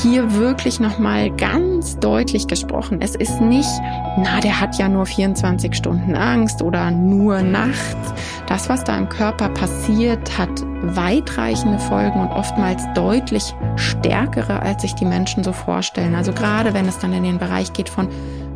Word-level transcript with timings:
hier 0.00 0.34
wirklich 0.34 0.80
nochmal 0.80 1.30
ganz 1.30 1.98
deutlich 1.98 2.46
gesprochen. 2.46 3.00
Es 3.00 3.14
ist 3.14 3.40
nicht, 3.40 3.68
na, 4.16 4.40
der 4.40 4.60
hat 4.60 4.78
ja 4.78 4.88
nur 4.88 5.06
24 5.06 5.74
Stunden 5.74 6.14
Angst 6.14 6.62
oder 6.62 6.90
nur 6.90 7.42
nachts. 7.42 8.14
Das, 8.46 8.68
was 8.68 8.84
da 8.84 8.96
im 8.96 9.08
Körper 9.08 9.48
passiert, 9.50 10.38
hat 10.38 10.50
weitreichende 10.82 11.78
Folgen 11.78 12.20
und 12.20 12.30
oftmals 12.30 12.82
deutlich 12.94 13.54
stärkere, 13.76 14.60
als 14.60 14.82
sich 14.82 14.94
die 14.94 15.04
Menschen 15.04 15.44
so 15.44 15.52
vorstellen. 15.52 16.14
Also 16.14 16.32
gerade 16.32 16.74
wenn 16.74 16.88
es 16.88 16.98
dann 16.98 17.12
in 17.12 17.24
den 17.24 17.38
Bereich 17.38 17.72
geht 17.72 17.88
von, 17.88 18.08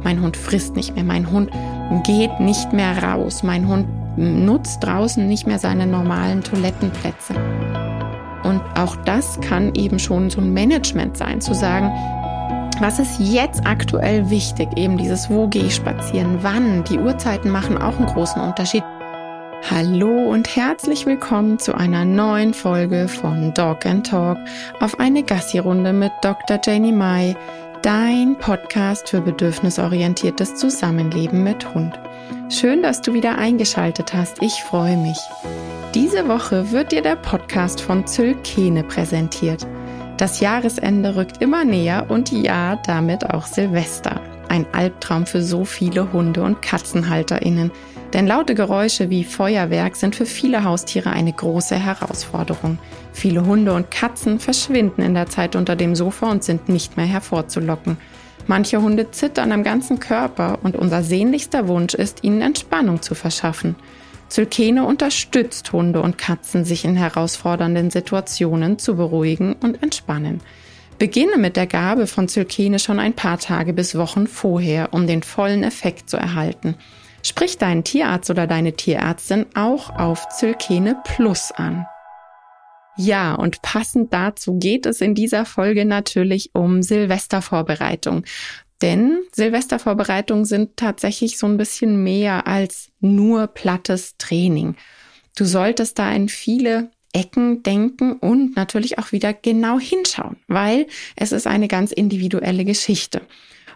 mein 0.02 0.20
Hund 0.20 0.36
frisst 0.36 0.76
nicht 0.76 0.94
mehr, 0.94 1.04
mein 1.04 1.30
Hund 1.30 1.50
geht 2.04 2.40
nicht 2.40 2.72
mehr 2.72 3.02
raus, 3.02 3.42
mein 3.42 3.68
Hund 3.68 3.86
nutzt 4.16 4.82
draußen 4.82 5.26
nicht 5.26 5.46
mehr 5.46 5.58
seine 5.58 5.86
normalen 5.86 6.42
Toilettenplätze. 6.42 7.34
Und 8.46 8.62
auch 8.76 8.94
das 9.04 9.40
kann 9.40 9.74
eben 9.74 9.98
schon 9.98 10.30
so 10.30 10.40
ein 10.40 10.52
Management 10.52 11.16
sein, 11.16 11.40
zu 11.40 11.52
sagen, 11.52 11.90
was 12.80 13.00
ist 13.00 13.18
jetzt 13.18 13.66
aktuell 13.66 14.30
wichtig? 14.30 14.68
Eben 14.76 14.98
dieses, 14.98 15.28
wo 15.28 15.48
gehe 15.48 15.64
ich 15.64 15.74
spazieren, 15.74 16.38
wann? 16.42 16.84
Die 16.84 16.98
Uhrzeiten 16.98 17.50
machen 17.50 17.76
auch 17.76 17.96
einen 17.96 18.06
großen 18.06 18.40
Unterschied. 18.40 18.84
Hallo 19.68 20.30
und 20.30 20.54
herzlich 20.54 21.06
willkommen 21.06 21.58
zu 21.58 21.74
einer 21.74 22.04
neuen 22.04 22.54
Folge 22.54 23.08
von 23.08 23.52
Dog 23.54 23.84
and 23.84 24.06
Talk 24.06 24.38
auf 24.78 25.00
eine 25.00 25.24
Gassi-Runde 25.24 25.92
mit 25.92 26.12
Dr. 26.22 26.60
Janie 26.62 26.92
Mai, 26.92 27.34
dein 27.82 28.36
Podcast 28.38 29.08
für 29.08 29.22
bedürfnisorientiertes 29.22 30.54
Zusammenleben 30.54 31.42
mit 31.42 31.74
Hund. 31.74 31.98
Schön, 32.48 32.82
dass 32.82 33.00
du 33.00 33.12
wieder 33.12 33.38
eingeschaltet 33.38 34.14
hast. 34.14 34.40
Ich 34.40 34.62
freue 34.62 34.96
mich. 34.96 35.18
Diese 35.96 36.28
Woche 36.28 36.72
wird 36.72 36.92
dir 36.92 37.00
der 37.00 37.16
Podcast 37.16 37.80
von 37.80 38.06
Zylkene 38.06 38.84
präsentiert. 38.84 39.66
Das 40.18 40.40
Jahresende 40.40 41.16
rückt 41.16 41.40
immer 41.40 41.64
näher 41.64 42.04
und 42.10 42.30
ja, 42.30 42.76
damit 42.84 43.30
auch 43.30 43.46
Silvester. 43.46 44.20
Ein 44.50 44.66
Albtraum 44.72 45.24
für 45.24 45.40
so 45.40 45.64
viele 45.64 46.12
Hunde- 46.12 46.42
und 46.42 46.60
Katzenhalterinnen. 46.60 47.70
Denn 48.12 48.26
laute 48.26 48.54
Geräusche 48.54 49.08
wie 49.08 49.24
Feuerwerk 49.24 49.96
sind 49.96 50.14
für 50.14 50.26
viele 50.26 50.64
Haustiere 50.64 51.08
eine 51.08 51.32
große 51.32 51.76
Herausforderung. 51.76 52.78
Viele 53.14 53.46
Hunde 53.46 53.72
und 53.72 53.90
Katzen 53.90 54.38
verschwinden 54.38 55.00
in 55.00 55.14
der 55.14 55.30
Zeit 55.30 55.56
unter 55.56 55.76
dem 55.76 55.96
Sofa 55.96 56.30
und 56.30 56.44
sind 56.44 56.68
nicht 56.68 56.98
mehr 56.98 57.06
hervorzulocken. 57.06 57.96
Manche 58.46 58.82
Hunde 58.82 59.12
zittern 59.12 59.50
am 59.50 59.64
ganzen 59.64 59.98
Körper 59.98 60.58
und 60.62 60.76
unser 60.76 61.02
sehnlichster 61.02 61.68
Wunsch 61.68 61.94
ist, 61.94 62.22
ihnen 62.22 62.42
Entspannung 62.42 63.00
zu 63.00 63.14
verschaffen. 63.14 63.76
Zylkene 64.28 64.84
unterstützt 64.84 65.72
Hunde 65.72 66.02
und 66.02 66.18
Katzen, 66.18 66.64
sich 66.64 66.84
in 66.84 66.96
herausfordernden 66.96 67.90
Situationen 67.90 68.78
zu 68.78 68.96
beruhigen 68.96 69.54
und 69.54 69.82
entspannen. 69.82 70.40
Beginne 70.98 71.36
mit 71.36 71.56
der 71.56 71.66
Gabe 71.66 72.06
von 72.06 72.26
Zylkene 72.28 72.78
schon 72.78 72.98
ein 72.98 73.12
paar 73.12 73.38
Tage 73.38 73.72
bis 73.72 73.96
Wochen 73.96 74.26
vorher, 74.26 74.92
um 74.92 75.06
den 75.06 75.22
vollen 75.22 75.62
Effekt 75.62 76.08
zu 76.08 76.16
erhalten. 76.16 76.74
Sprich 77.22 77.58
deinen 77.58 77.84
Tierarzt 77.84 78.30
oder 78.30 78.46
deine 78.46 78.72
Tierärztin 78.72 79.46
auch 79.54 79.90
auf 79.90 80.28
Zylkene 80.28 80.96
Plus 81.04 81.52
an. 81.52 81.86
Ja, 82.96 83.34
und 83.34 83.60
passend 83.60 84.14
dazu 84.14 84.58
geht 84.58 84.86
es 84.86 85.02
in 85.02 85.14
dieser 85.14 85.44
Folge 85.44 85.84
natürlich 85.84 86.50
um 86.54 86.82
Silvestervorbereitung. 86.82 88.24
Denn 88.82 89.20
Silvestervorbereitungen 89.32 90.44
sind 90.44 90.76
tatsächlich 90.76 91.38
so 91.38 91.46
ein 91.46 91.56
bisschen 91.56 92.02
mehr 92.02 92.46
als 92.46 92.90
nur 93.00 93.46
plattes 93.46 94.16
Training. 94.18 94.76
Du 95.36 95.44
solltest 95.44 95.98
da 95.98 96.12
in 96.12 96.28
viele 96.28 96.90
Ecken 97.12 97.62
denken 97.62 98.12
und 98.14 98.56
natürlich 98.56 98.98
auch 98.98 99.12
wieder 99.12 99.32
genau 99.32 99.78
hinschauen, 99.78 100.36
weil 100.48 100.86
es 101.16 101.32
ist 101.32 101.46
eine 101.46 101.68
ganz 101.68 101.92
individuelle 101.92 102.66
Geschichte. 102.66 103.22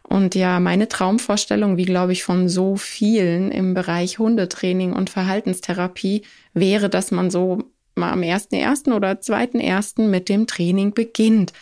Und 0.03 0.35
ja, 0.35 0.61
meine 0.61 0.89
Traumvorstellung, 0.89 1.77
wie 1.77 1.85
glaube 1.85 2.13
ich 2.13 2.25
von 2.25 2.49
so 2.49 2.77
vielen 2.77 3.51
im 3.53 3.75
Bereich 3.75 4.19
Hundetraining 4.19 4.93
und 4.93 5.09
Verhaltenstherapie, 5.09 6.23
wäre, 6.53 6.91
dass 6.91 7.13
man 7.13 7.31
so 7.31 7.63
mal 7.95 8.11
am 8.11 8.21
1.1. 8.21 8.93
oder 8.93 9.13
2.1. 9.13 10.03
mit 10.03 10.29
dem 10.29 10.47
Training 10.47 10.93
beginnt. 10.93 11.53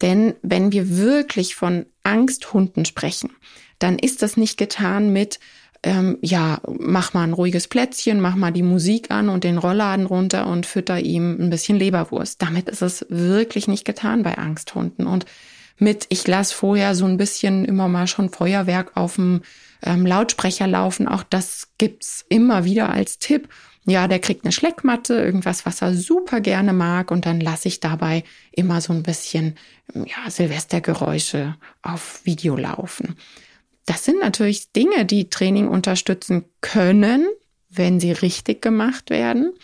Denn 0.00 0.34
wenn 0.42 0.70
wir 0.70 0.96
wirklich 0.96 1.56
von 1.56 1.86
Angsthunden 2.08 2.84
sprechen, 2.84 3.30
dann 3.78 3.98
ist 3.98 4.22
das 4.22 4.36
nicht 4.36 4.56
getan 4.56 5.12
mit, 5.12 5.38
ähm, 5.82 6.18
ja, 6.20 6.60
mach 6.78 7.14
mal 7.14 7.24
ein 7.24 7.32
ruhiges 7.32 7.68
Plätzchen, 7.68 8.20
mach 8.20 8.34
mal 8.34 8.50
die 8.50 8.62
Musik 8.62 9.10
an 9.10 9.28
und 9.28 9.44
den 9.44 9.58
Rollladen 9.58 10.06
runter 10.06 10.46
und 10.46 10.66
fütter 10.66 10.98
ihm 10.98 11.36
ein 11.38 11.50
bisschen 11.50 11.78
Leberwurst. 11.78 12.42
Damit 12.42 12.68
ist 12.68 12.82
es 12.82 13.06
wirklich 13.08 13.68
nicht 13.68 13.84
getan 13.84 14.22
bei 14.22 14.38
Angsthunden. 14.38 15.06
Und 15.06 15.26
mit, 15.78 16.06
ich 16.08 16.26
lasse 16.26 16.54
vorher 16.54 16.94
so 16.94 17.04
ein 17.04 17.18
bisschen 17.18 17.64
immer 17.64 17.86
mal 17.86 18.08
schon 18.08 18.30
Feuerwerk 18.30 18.96
auf 18.96 19.14
dem 19.14 19.42
ähm, 19.82 20.04
Lautsprecher 20.04 20.66
laufen, 20.66 21.06
auch 21.06 21.22
das 21.22 21.68
gibt's 21.78 22.24
immer 22.28 22.64
wieder 22.64 22.88
als 22.90 23.18
Tipp. 23.18 23.48
Ja, 23.88 24.06
der 24.06 24.18
kriegt 24.18 24.44
eine 24.44 24.52
Schleckmatte, 24.52 25.14
irgendwas, 25.14 25.64
was 25.64 25.80
er 25.80 25.94
super 25.94 26.42
gerne 26.42 26.74
mag. 26.74 27.10
Und 27.10 27.24
dann 27.24 27.40
lasse 27.40 27.68
ich 27.68 27.80
dabei 27.80 28.22
immer 28.52 28.82
so 28.82 28.92
ein 28.92 29.02
bisschen, 29.02 29.56
ja, 29.94 30.30
Silvestergeräusche 30.30 31.56
auf 31.80 32.20
Video 32.24 32.54
laufen. 32.54 33.16
Das 33.86 34.04
sind 34.04 34.20
natürlich 34.20 34.72
Dinge, 34.72 35.06
die 35.06 35.30
Training 35.30 35.68
unterstützen 35.68 36.44
können, 36.60 37.26
wenn 37.70 37.98
sie 37.98 38.12
richtig 38.12 38.60
gemacht 38.60 39.08
werden. 39.08 39.54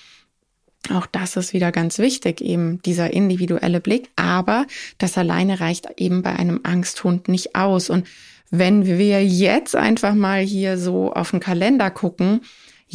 Auch 0.90 1.04
das 1.04 1.36
ist 1.36 1.52
wieder 1.52 1.70
ganz 1.70 1.98
wichtig, 1.98 2.40
eben 2.40 2.80
dieser 2.80 3.12
individuelle 3.12 3.80
Blick. 3.82 4.08
Aber 4.16 4.66
das 4.96 5.18
alleine 5.18 5.60
reicht 5.60 5.86
eben 5.98 6.22
bei 6.22 6.34
einem 6.34 6.60
Angsthund 6.62 7.28
nicht 7.28 7.56
aus. 7.56 7.90
Und 7.90 8.06
wenn 8.50 8.86
wir 8.86 9.22
jetzt 9.22 9.76
einfach 9.76 10.14
mal 10.14 10.40
hier 10.40 10.78
so 10.78 11.12
auf 11.12 11.32
den 11.32 11.40
Kalender 11.40 11.90
gucken, 11.90 12.40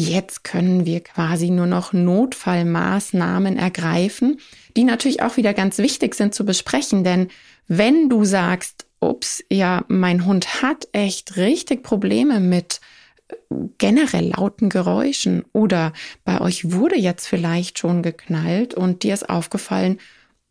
Jetzt 0.02 0.46
können 0.46 0.86
wir 0.86 1.02
quasi 1.02 1.50
nur 1.50 1.66
noch 1.66 1.92
Notfallmaßnahmen 1.92 3.58
ergreifen, 3.58 4.40
die 4.78 4.86
natürlich 4.86 5.22
auch 5.22 5.36
wieder 5.36 5.54
ganz 5.54 5.78
wichtig 5.78 6.16
sind 6.16 6.34
zu 6.34 6.46
besprechen, 6.46 7.04
denn 7.04 7.28
wenn 7.68 8.08
du 8.08 8.24
sagst, 8.24 8.86
ups, 9.02 9.44
ja, 9.52 9.84
mein 9.90 10.26
Hund 10.26 10.62
hat 10.62 10.88
echt 10.94 11.36
richtig 11.36 11.84
Probleme 11.84 12.40
mit 12.40 12.80
äh, 13.28 13.36
generell 13.78 14.30
lauten 14.30 14.70
Geräuschen 14.70 15.44
oder 15.52 15.92
bei 16.24 16.40
euch 16.40 16.72
wurde 16.72 16.98
jetzt 16.98 17.28
vielleicht 17.28 17.78
schon 17.78 18.02
geknallt 18.02 18.74
und 18.76 19.04
dir 19.04 19.14
ist 19.14 19.30
aufgefallen, 19.30 20.00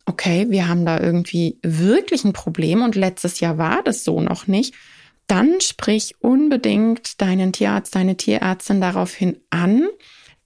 okay, 0.04 0.48
wir 0.50 0.68
haben 0.68 0.84
da 0.84 1.00
irgendwie 1.00 1.56
wirklich 1.62 2.22
ein 2.26 2.34
Problem 2.34 2.82
und 2.82 2.96
letztes 2.96 3.40
Jahr 3.40 3.56
war 3.56 3.82
das 3.82 4.04
so 4.04 4.20
noch 4.20 4.46
nicht, 4.46 4.74
dann 5.28 5.60
sprich 5.60 6.16
unbedingt 6.20 7.20
deinen 7.20 7.52
Tierarzt, 7.52 7.94
deine 7.94 8.16
Tierärztin 8.16 8.80
daraufhin 8.80 9.38
an, 9.50 9.86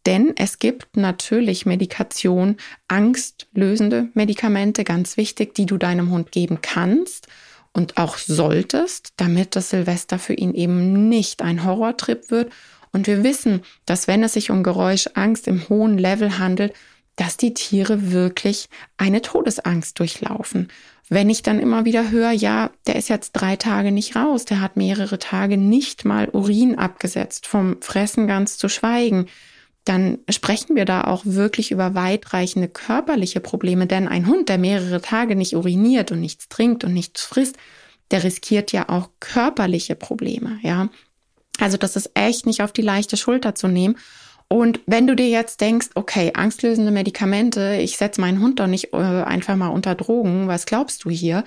denn 0.07 0.35
es 0.37 0.59
gibt 0.59 0.97
natürlich 0.97 1.65
Medikation, 1.65 2.57
angstlösende 2.89 4.09
Medikamente, 4.15 4.85
ganz 4.85 5.17
wichtig, 5.17 5.55
die 5.55 5.67
du 5.67 5.79
deinem 5.79 6.11
Hund 6.11 6.33
geben 6.33 6.59
kannst 6.61 7.29
und 7.73 7.97
auch 7.97 8.19
solltest, 8.19 9.13
damit 9.17 9.57
das 9.57 9.71
Silvester 9.71 10.19
für 10.19 10.35
ihn 10.35 10.55
eben 10.55 11.09
nicht 11.09 11.43
ein 11.43 11.65
Horrortrip 11.65 12.31
wird. 12.31 12.53
Und 12.93 13.07
wir 13.07 13.23
wissen, 13.23 13.63
dass 13.87 14.09
wenn 14.09 14.23
es 14.23 14.35
sich 14.35 14.51
um 14.51 14.63
Geräuschangst 14.63 15.47
im 15.47 15.69
hohen 15.69 15.97
Level 15.97 16.39
handelt, 16.39 16.75
dass 17.17 17.37
die 17.37 17.55
Tiere 17.55 18.11
wirklich 18.11 18.69
eine 18.97 19.23
Todesangst 19.23 19.99
durchlaufen. 19.99 20.69
Wenn 21.13 21.29
ich 21.29 21.43
dann 21.43 21.61
immer 21.61 21.85
wieder 21.85 22.11
höre, 22.11 22.31
ja, 22.31 22.71
der 22.87 22.97
ist 22.97 23.11
jetzt 23.11 23.33
drei 23.33 23.57
Tage 23.57 23.93
nicht 23.93 24.17
raus, 24.17 24.47
der 24.47 24.63
hat 24.63 24.79
mehrere 24.79 25.19
Tage 25.19 25.59
nicht 25.59 26.07
mal 26.07 26.31
Urin 26.31 26.79
abgesetzt, 26.79 27.47
vom 27.47 27.83
Fressen 27.83 28.27
ganz 28.27 28.57
zu 28.57 28.71
schweigen, 28.71 29.27
dann 29.85 30.21
sprechen 30.31 30.75
wir 30.75 30.87
da 30.87 31.05
auch 31.05 31.21
wirklich 31.27 31.71
über 31.71 31.95
weitreichende 31.95 32.67
körperliche 32.67 33.41
Probleme. 33.41 33.87
Denn 33.87 34.09
ein 34.09 34.27
Hund, 34.27 34.49
der 34.49 34.57
mehrere 34.57 35.03
Tage 35.03 35.37
nicht 35.37 35.55
uriniert 35.55 36.13
und 36.13 36.21
nichts 36.21 36.49
trinkt 36.49 36.83
und 36.83 36.95
nichts 36.95 37.25
frisst, 37.25 37.59
der 38.11 38.25
riskiert 38.25 38.73
ja 38.73 38.89
auch 38.89 39.11
körperliche 39.21 39.97
Probleme, 39.97 40.61
ja. 40.63 40.89
Also 41.59 41.77
das 41.77 41.95
ist 41.95 42.13
echt 42.15 42.47
nicht 42.47 42.63
auf 42.63 42.73
die 42.73 42.81
leichte 42.81 43.19
Schulter 43.19 43.55
zu 43.55 43.69
nehmen. 43.69 43.99
Und 44.53 44.81
wenn 44.85 45.07
du 45.07 45.17
dir 45.17 45.31
jetzt 45.31 45.63
denkst, 45.63 45.89
okay, 45.95 46.33
angstlösende 46.35 46.91
Medikamente, 46.91 47.79
ich 47.81 47.97
setze 47.97 48.21
meinen 48.21 48.43
Hund 48.43 48.61
doch 48.61 48.67
nicht 48.67 48.93
äh, 48.93 48.99
einfach 48.99 49.57
mal 49.57 49.69
unter 49.69 49.95
Drogen, 49.95 50.47
was 50.47 50.67
glaubst 50.67 51.05
du 51.05 51.11
hier? 51.11 51.45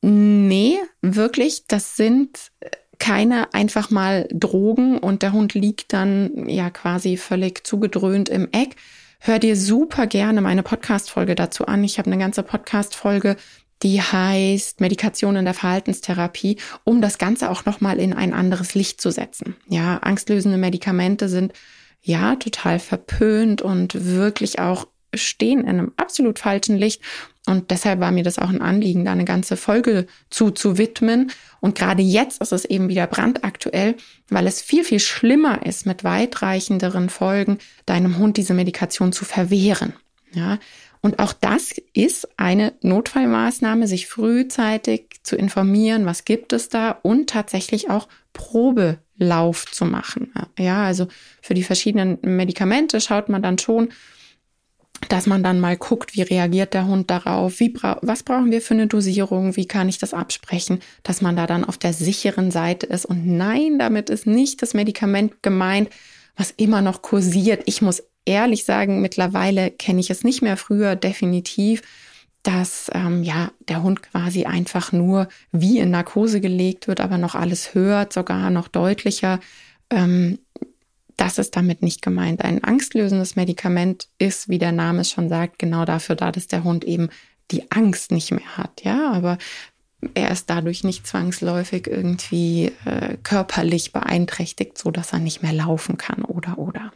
Nee, 0.00 0.78
wirklich, 1.02 1.66
das 1.68 1.96
sind 1.96 2.50
keine 2.98 3.52
einfach 3.52 3.90
mal 3.90 4.26
Drogen 4.32 4.96
und 4.96 5.20
der 5.20 5.34
Hund 5.34 5.52
liegt 5.52 5.92
dann 5.92 6.48
ja 6.48 6.70
quasi 6.70 7.18
völlig 7.18 7.66
zugedröhnt 7.66 8.30
im 8.30 8.48
Eck. 8.52 8.76
Hör 9.18 9.38
dir 9.38 9.54
super 9.54 10.06
gerne 10.06 10.40
meine 10.40 10.62
Podcast-Folge 10.62 11.34
dazu 11.34 11.66
an. 11.66 11.84
Ich 11.84 11.98
habe 11.98 12.10
eine 12.10 12.18
ganze 12.18 12.42
Podcast-Folge, 12.42 13.36
die 13.82 14.00
heißt 14.00 14.80
Medikation 14.80 15.36
in 15.36 15.44
der 15.44 15.52
Verhaltenstherapie, 15.52 16.56
um 16.84 17.02
das 17.02 17.18
Ganze 17.18 17.50
auch 17.50 17.66
nochmal 17.66 17.98
in 17.98 18.14
ein 18.14 18.32
anderes 18.32 18.74
Licht 18.74 18.98
zu 19.02 19.10
setzen. 19.10 19.56
Ja, 19.68 19.98
angstlösende 19.98 20.56
Medikamente 20.56 21.28
sind 21.28 21.52
ja, 22.02 22.36
total 22.36 22.78
verpönt 22.78 23.62
und 23.62 24.04
wirklich 24.06 24.58
auch 24.58 24.86
stehen 25.14 25.60
in 25.60 25.68
einem 25.68 25.92
absolut 25.96 26.38
falschen 26.38 26.76
Licht. 26.76 27.02
Und 27.46 27.70
deshalb 27.70 28.00
war 28.00 28.12
mir 28.12 28.22
das 28.22 28.38
auch 28.38 28.48
ein 28.48 28.62
Anliegen, 28.62 29.04
da 29.04 29.12
eine 29.12 29.24
ganze 29.24 29.56
Folge 29.56 30.06
zu, 30.28 30.50
zu 30.50 30.78
widmen. 30.78 31.32
Und 31.60 31.76
gerade 31.76 32.02
jetzt 32.02 32.40
ist 32.40 32.52
es 32.52 32.64
eben 32.64 32.88
wieder 32.88 33.06
brandaktuell, 33.06 33.96
weil 34.28 34.46
es 34.46 34.62
viel, 34.62 34.84
viel 34.84 35.00
schlimmer 35.00 35.66
ist, 35.66 35.86
mit 35.86 36.04
weitreichenderen 36.04 37.08
Folgen 37.08 37.58
deinem 37.86 38.18
Hund 38.18 38.36
diese 38.36 38.54
Medikation 38.54 39.12
zu 39.12 39.24
verwehren. 39.24 39.94
Ja. 40.32 40.58
Und 41.02 41.18
auch 41.18 41.32
das 41.32 41.74
ist 41.94 42.28
eine 42.36 42.74
Notfallmaßnahme, 42.82 43.86
sich 43.86 44.06
frühzeitig 44.06 45.20
zu 45.22 45.34
informieren, 45.34 46.04
was 46.04 46.26
gibt 46.26 46.52
es 46.52 46.68
da 46.68 46.90
und 46.90 47.30
tatsächlich 47.30 47.88
auch 47.88 48.06
Probelauf 49.20 49.66
zu 49.70 49.84
machen. 49.84 50.32
Ja, 50.58 50.84
also 50.84 51.06
für 51.42 51.54
die 51.54 51.62
verschiedenen 51.62 52.18
Medikamente 52.22 53.00
schaut 53.00 53.28
man 53.28 53.42
dann 53.42 53.58
schon, 53.58 53.90
dass 55.08 55.26
man 55.26 55.42
dann 55.42 55.60
mal 55.60 55.76
guckt, 55.76 56.14
wie 56.14 56.22
reagiert 56.22 56.74
der 56.74 56.86
Hund 56.86 57.10
darauf, 57.10 57.60
wie 57.60 57.70
bra 57.70 57.98
was 58.02 58.22
brauchen 58.22 58.50
wir 58.50 58.60
für 58.60 58.74
eine 58.74 58.86
Dosierung, 58.86 59.56
wie 59.56 59.66
kann 59.66 59.88
ich 59.88 59.98
das 59.98 60.14
absprechen, 60.14 60.80
dass 61.02 61.22
man 61.22 61.36
da 61.36 61.46
dann 61.46 61.64
auf 61.64 61.78
der 61.78 61.92
sicheren 61.92 62.50
Seite 62.50 62.86
ist. 62.86 63.06
Und 63.06 63.26
nein, 63.26 63.78
damit 63.78 64.10
ist 64.10 64.26
nicht 64.26 64.62
das 64.62 64.74
Medikament 64.74 65.42
gemeint, 65.42 65.90
was 66.36 66.50
immer 66.50 66.82
noch 66.82 67.02
kursiert. 67.02 67.62
Ich 67.66 67.82
muss 67.82 68.02
ehrlich 68.24 68.64
sagen, 68.64 69.00
mittlerweile 69.00 69.70
kenne 69.70 70.00
ich 70.00 70.10
es 70.10 70.24
nicht 70.24 70.42
mehr 70.42 70.56
früher 70.56 70.96
definitiv, 70.96 71.82
dass 72.42 72.90
ähm, 72.94 73.22
ja 73.22 73.50
der 73.68 73.82
Hund 73.82 74.02
quasi 74.02 74.44
einfach 74.44 74.92
nur 74.92 75.28
wie 75.52 75.78
in 75.78 75.90
Narkose 75.90 76.40
gelegt 76.40 76.88
wird, 76.88 77.00
aber 77.00 77.18
noch 77.18 77.34
alles 77.34 77.74
hört, 77.74 78.12
sogar 78.12 78.50
noch 78.50 78.68
deutlicher. 78.68 79.40
Ähm, 79.90 80.38
das 81.16 81.36
ist 81.36 81.54
damit 81.54 81.82
nicht 81.82 82.00
gemeint. 82.00 82.42
Ein 82.42 82.64
angstlösendes 82.64 83.36
Medikament 83.36 84.08
ist, 84.18 84.48
wie 84.48 84.58
der 84.58 84.72
Name 84.72 85.02
es 85.02 85.10
schon 85.10 85.28
sagt, 85.28 85.58
genau 85.58 85.84
dafür 85.84 86.16
da, 86.16 86.32
dass 86.32 86.46
der 86.46 86.64
Hund 86.64 86.84
eben 86.84 87.10
die 87.50 87.70
Angst 87.70 88.10
nicht 88.10 88.30
mehr 88.30 88.56
hat. 88.56 88.82
Ja, 88.84 89.12
aber 89.12 89.36
er 90.14 90.30
ist 90.30 90.48
dadurch 90.48 90.82
nicht 90.82 91.06
zwangsläufig 91.06 91.86
irgendwie 91.86 92.72
äh, 92.86 93.18
körperlich 93.22 93.92
beeinträchtigt, 93.92 94.78
so 94.78 94.90
dass 94.90 95.12
er 95.12 95.18
nicht 95.18 95.42
mehr 95.42 95.52
laufen 95.52 95.98
kann 95.98 96.22
oder 96.22 96.58
oder. 96.58 96.90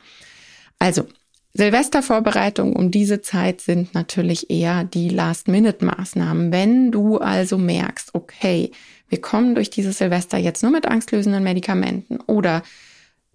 Also 0.79 1.07
Silvestervorbereitungen 1.57 2.75
um 2.75 2.91
diese 2.91 3.23
Zeit 3.23 3.61
sind 3.61 3.95
natürlich 3.95 4.51
eher 4.51 4.83
die 4.83 5.09
Last-Minute-Maßnahmen. 5.09 6.51
Wenn 6.51 6.91
du 6.91 7.19
also 7.19 7.59
merkst, 7.59 8.13
okay, 8.15 8.73
wir 9.09 9.21
kommen 9.21 9.55
durch 9.55 9.71
dieses 9.71 9.99
Silvester 9.99 10.37
jetzt 10.37 10.65
nur 10.65 10.73
mit 10.73 10.87
angstlösenden 10.87 11.45
Medikamenten 11.45 12.19
oder 12.27 12.65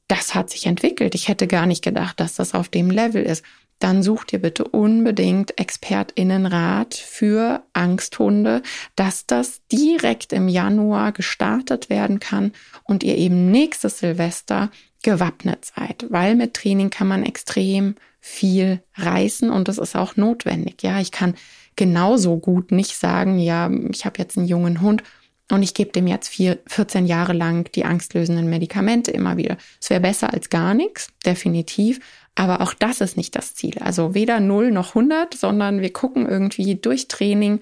das 0.10 0.36
hat 0.36 0.50
sich 0.50 0.66
entwickelt. 0.66 1.16
Ich 1.16 1.30
hätte 1.30 1.48
gar 1.48 1.66
nicht 1.66 1.82
gedacht, 1.82 2.20
dass 2.20 2.36
das 2.36 2.54
auf 2.54 2.68
dem 2.68 2.92
Level 2.92 3.24
ist. 3.24 3.46
Dann 3.78 4.04
such 4.04 4.26
dir 4.26 4.40
bitte 4.40 4.66
unbedingt 4.66 5.58
ExpertInnenrat 5.58 6.96
für 6.96 7.64
Angsthunde, 7.72 8.62
dass 8.98 9.28
das 9.28 9.62
direkt 9.72 10.34
im 10.34 10.50
Januar 10.50 11.14
gestartet 11.14 11.90
werden 11.90 12.20
kann 12.20 12.52
und 12.84 13.04
ihr 13.04 13.18
eben 13.18 13.50
nächstes 13.50 14.00
Silvester 14.00 14.70
gewappnet 15.04 15.72
seid, 15.74 16.06
weil 16.10 16.36
mit 16.36 16.56
Training 16.56 16.90
kann 16.90 17.08
man 17.08 17.24
extrem 17.24 17.96
viel 18.20 18.82
reißen 18.96 19.50
und 19.50 19.68
das 19.68 19.78
ist 19.78 19.96
auch 19.96 20.16
notwendig. 20.16 20.84
Ja, 20.84 21.00
ich 21.00 21.12
kann 21.12 21.36
genauso 21.76 22.38
gut 22.38 22.72
nicht 22.72 22.98
sagen, 22.98 23.40
ja, 23.40 23.72
ich 23.92 24.06
habe 24.06 24.20
jetzt 24.20 24.38
einen 24.38 24.48
jungen 24.48 24.82
Hund 24.82 25.04
und 25.52 25.64
ich 25.64 25.74
gebe 25.74 25.92
dem 25.92 26.08
jetzt 26.08 26.28
vier, 26.28 26.60
14 26.68 27.06
Jahre 27.08 27.34
lang 27.34 27.72
die 27.74 27.86
angstlösenden 27.86 28.50
Medikamente 28.50 29.12
immer 29.12 29.38
wieder. 29.38 29.58
Es 29.82 29.90
wäre 29.90 30.02
besser 30.02 30.34
als 30.34 30.50
gar 30.50 30.74
nichts, 30.74 31.10
definitiv. 31.26 32.00
Aber 32.36 32.62
auch 32.62 32.74
das 32.74 33.02
ist 33.02 33.18
nicht 33.18 33.36
das 33.36 33.56
Ziel. 33.56 33.80
Also 33.80 34.14
weder 34.14 34.40
0 34.40 34.72
noch 34.72 34.90
100, 34.90 35.34
sondern 35.34 35.82
wir 35.82 35.92
gucken 35.92 36.28
irgendwie 36.28 36.76
durch 36.76 37.08
Training 37.08 37.62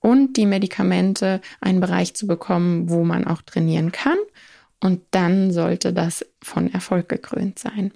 und 0.00 0.36
die 0.36 0.46
Medikamente 0.46 1.40
einen 1.60 1.80
Bereich 1.80 2.14
zu 2.14 2.26
bekommen, 2.26 2.90
wo 2.90 3.04
man 3.04 3.26
auch 3.26 3.42
trainieren 3.42 3.92
kann. 3.92 4.18
Und 4.80 5.02
dann 5.10 5.52
sollte 5.52 5.92
das 5.92 6.26
von 6.42 6.72
Erfolg 6.72 7.08
gekrönt 7.08 7.58
sein. 7.58 7.92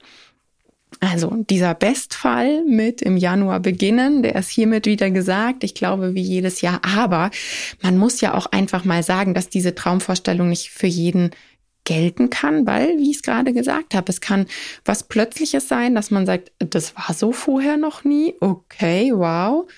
Also 1.00 1.44
dieser 1.49 1.75
Bestfall 1.75 2.64
mit 2.64 3.02
im 3.02 3.17
Januar 3.17 3.61
beginnen, 3.61 4.23
der 4.23 4.37
ist 4.37 4.50
hiermit 4.50 4.87
wieder 4.87 5.11
gesagt. 5.11 5.64
Ich 5.64 5.75
glaube, 5.75 6.14
wie 6.14 6.23
jedes 6.23 6.61
Jahr. 6.61 6.81
Aber 6.85 7.31
man 7.82 7.99
muss 7.99 8.20
ja 8.20 8.35
auch 8.35 8.46
einfach 8.46 8.85
mal 8.85 9.02
sagen, 9.02 9.35
dass 9.35 9.49
diese 9.49 9.75
Traumvorstellung 9.75 10.49
nicht 10.49 10.70
für 10.70 10.87
jeden 10.87 11.31
gelten 11.85 12.31
kann, 12.31 12.67
weil, 12.67 12.96
wie 12.96 13.11
ich 13.11 13.17
es 13.17 13.23
gerade 13.23 13.52
gesagt 13.52 13.94
habe, 13.94 14.11
es 14.11 14.20
kann 14.20 14.46
was 14.85 15.02
Plötzliches 15.05 15.69
sein, 15.69 15.94
dass 15.94 16.11
man 16.11 16.26
sagt, 16.26 16.52
das 16.58 16.97
war 16.97 17.14
so 17.14 17.32
vorher 17.32 17.76
noch 17.76 18.05
nie. 18.05 18.35
Okay, 18.40 19.12
wow. 19.14 19.69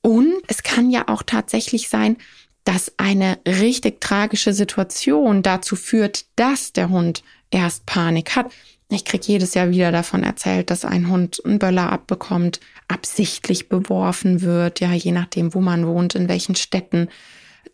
Und 0.00 0.34
es 0.46 0.62
kann 0.62 0.90
ja 0.90 1.08
auch 1.08 1.24
tatsächlich 1.24 1.88
sein, 1.88 2.16
dass 2.62 2.92
eine 2.96 3.38
richtig 3.46 4.00
tragische 4.00 4.52
Situation 4.52 5.42
dazu 5.42 5.76
führt, 5.76 6.26
dass 6.36 6.72
der 6.72 6.90
Hund 6.90 7.22
erst 7.50 7.86
Panik 7.86 8.36
hat. 8.36 8.52
Ich 8.88 9.04
krieg 9.04 9.26
jedes 9.26 9.54
Jahr 9.54 9.70
wieder 9.70 9.90
davon 9.90 10.22
erzählt, 10.22 10.70
dass 10.70 10.84
ein 10.84 11.08
Hund 11.08 11.44
einen 11.44 11.58
Böller 11.58 11.90
abbekommt, 11.90 12.60
absichtlich 12.86 13.68
beworfen 13.68 14.42
wird, 14.42 14.78
ja, 14.80 14.92
je 14.92 15.10
nachdem, 15.10 15.54
wo 15.54 15.60
man 15.60 15.86
wohnt, 15.86 16.14
in 16.14 16.28
welchen 16.28 16.54
Städten. 16.54 17.08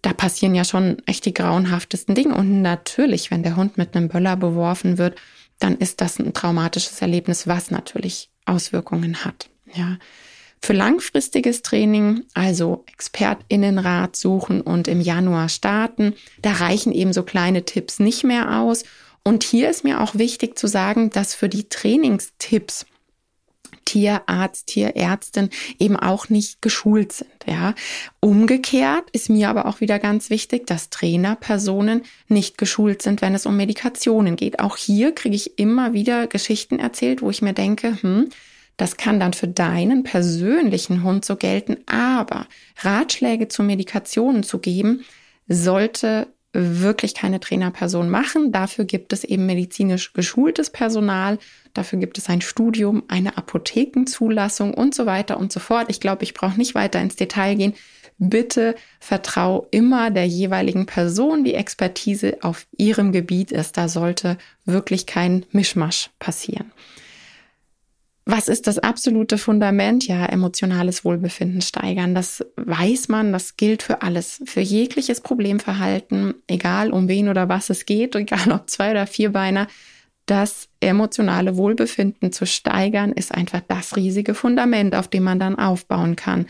Da 0.00 0.14
passieren 0.14 0.54
ja 0.54 0.64
schon 0.64 1.02
echt 1.06 1.26
die 1.26 1.34
grauenhaftesten 1.34 2.14
Dinge. 2.14 2.34
Und 2.34 2.62
natürlich, 2.62 3.30
wenn 3.30 3.42
der 3.42 3.56
Hund 3.56 3.76
mit 3.76 3.94
einem 3.94 4.08
Böller 4.08 4.36
beworfen 4.36 4.96
wird, 4.96 5.16
dann 5.58 5.76
ist 5.76 6.00
das 6.00 6.18
ein 6.18 6.32
traumatisches 6.32 7.00
Erlebnis, 7.02 7.46
was 7.46 7.70
natürlich 7.70 8.30
Auswirkungen 8.46 9.24
hat. 9.24 9.50
Ja. 9.74 9.98
Für 10.60 10.72
langfristiges 10.72 11.62
Training, 11.62 12.24
also 12.34 12.84
ExpertInnenrat 12.86 14.16
suchen 14.16 14.60
und 14.60 14.88
im 14.88 15.00
Januar 15.00 15.48
starten, 15.48 16.14
da 16.40 16.52
reichen 16.52 16.92
eben 16.92 17.12
so 17.12 17.22
kleine 17.24 17.64
Tipps 17.64 17.98
nicht 17.98 18.24
mehr 18.24 18.60
aus. 18.60 18.84
Und 19.24 19.44
hier 19.44 19.70
ist 19.70 19.84
mir 19.84 20.00
auch 20.00 20.14
wichtig 20.14 20.58
zu 20.58 20.66
sagen, 20.66 21.10
dass 21.10 21.34
für 21.34 21.48
die 21.48 21.69
Trainingstipps 21.69 22.86
Tierarzt, 23.84 24.69
Tierärztin 24.69 25.50
eben 25.78 25.96
auch 25.96 26.28
nicht 26.28 26.62
geschult 26.62 27.12
sind, 27.12 27.30
ja. 27.46 27.74
Umgekehrt 28.20 29.10
ist 29.10 29.28
mir 29.28 29.48
aber 29.48 29.66
auch 29.66 29.80
wieder 29.80 29.98
ganz 29.98 30.30
wichtig, 30.30 30.66
dass 30.66 30.90
Trainerpersonen 30.90 32.02
nicht 32.28 32.58
geschult 32.58 33.02
sind, 33.02 33.22
wenn 33.22 33.34
es 33.34 33.44
um 33.44 33.56
Medikationen 33.56 34.36
geht. 34.36 34.60
Auch 34.60 34.76
hier 34.76 35.12
kriege 35.14 35.34
ich 35.34 35.58
immer 35.58 35.92
wieder 35.92 36.26
Geschichten 36.26 36.78
erzählt, 36.78 37.22
wo 37.22 37.30
ich 37.30 37.42
mir 37.42 37.54
denke, 37.54 38.00
hm, 38.00 38.28
das 38.76 38.96
kann 38.96 39.20
dann 39.20 39.32
für 39.32 39.48
deinen 39.48 40.02
persönlichen 40.04 41.02
Hund 41.02 41.24
so 41.24 41.36
gelten, 41.36 41.76
aber 41.86 42.46
Ratschläge 42.80 43.48
zu 43.48 43.62
Medikationen 43.62 44.42
zu 44.42 44.58
geben, 44.58 45.04
sollte 45.48 46.29
wirklich 46.52 47.14
keine 47.14 47.40
Trainerperson 47.40 48.08
machen. 48.10 48.52
Dafür 48.52 48.84
gibt 48.84 49.12
es 49.12 49.24
eben 49.24 49.46
medizinisch 49.46 50.12
geschultes 50.12 50.70
Personal. 50.70 51.38
Dafür 51.74 51.98
gibt 51.98 52.18
es 52.18 52.28
ein 52.28 52.42
Studium, 52.42 53.04
eine 53.08 53.38
Apothekenzulassung 53.38 54.74
und 54.74 54.94
so 54.94 55.06
weiter 55.06 55.38
und 55.38 55.52
so 55.52 55.60
fort. 55.60 55.86
Ich 55.88 56.00
glaube, 56.00 56.24
ich 56.24 56.34
brauche 56.34 56.58
nicht 56.58 56.74
weiter 56.74 57.00
ins 57.00 57.16
Detail 57.16 57.54
gehen. 57.54 57.74
Bitte 58.18 58.76
vertrau 59.00 59.66
immer 59.70 60.10
der 60.10 60.26
jeweiligen 60.26 60.86
Person, 60.86 61.44
die 61.44 61.54
Expertise 61.54 62.36
auf 62.42 62.66
ihrem 62.76 63.12
Gebiet 63.12 63.50
ist. 63.50 63.76
Da 63.76 63.88
sollte 63.88 64.36
wirklich 64.64 65.06
kein 65.06 65.46
Mischmasch 65.50 66.10
passieren. 66.18 66.70
Was 68.24 68.46
ist 68.46 68.69
das 68.69 68.79
absolute 68.79 69.36
Fundament? 69.36 70.06
Ja, 70.06 70.26
emotionales 70.26 71.05
Wohlbefinden 71.05 71.60
steigern. 71.60 72.14
Das 72.14 72.44
weiß 72.56 73.08
man, 73.08 73.32
das 73.32 73.56
gilt 73.56 73.82
für 73.82 74.02
alles, 74.02 74.41
für 74.44 74.60
jegliches 74.60 75.20
Problemverhalten, 75.20 76.34
egal 76.46 76.93
um 76.93 77.08
wen 77.08 77.29
oder 77.29 77.48
was 77.48 77.69
es 77.69 77.84
geht, 77.84 78.14
egal 78.17 78.52
ob 78.52 78.70
zwei 78.70 78.93
oder 78.93 79.06
vierbeiner. 79.06 79.67
Das 80.26 80.69
emotionale 80.79 81.56
Wohlbefinden 81.56 82.31
zu 82.31 82.46
steigern, 82.46 83.10
ist 83.10 83.34
einfach 83.34 83.60
das 83.67 83.96
riesige 83.96 84.34
Fundament, 84.34 84.94
auf 84.94 85.08
dem 85.08 85.24
man 85.24 85.41
dann 85.41 85.58
aufbauen 85.58 86.14
kann. 86.14 86.46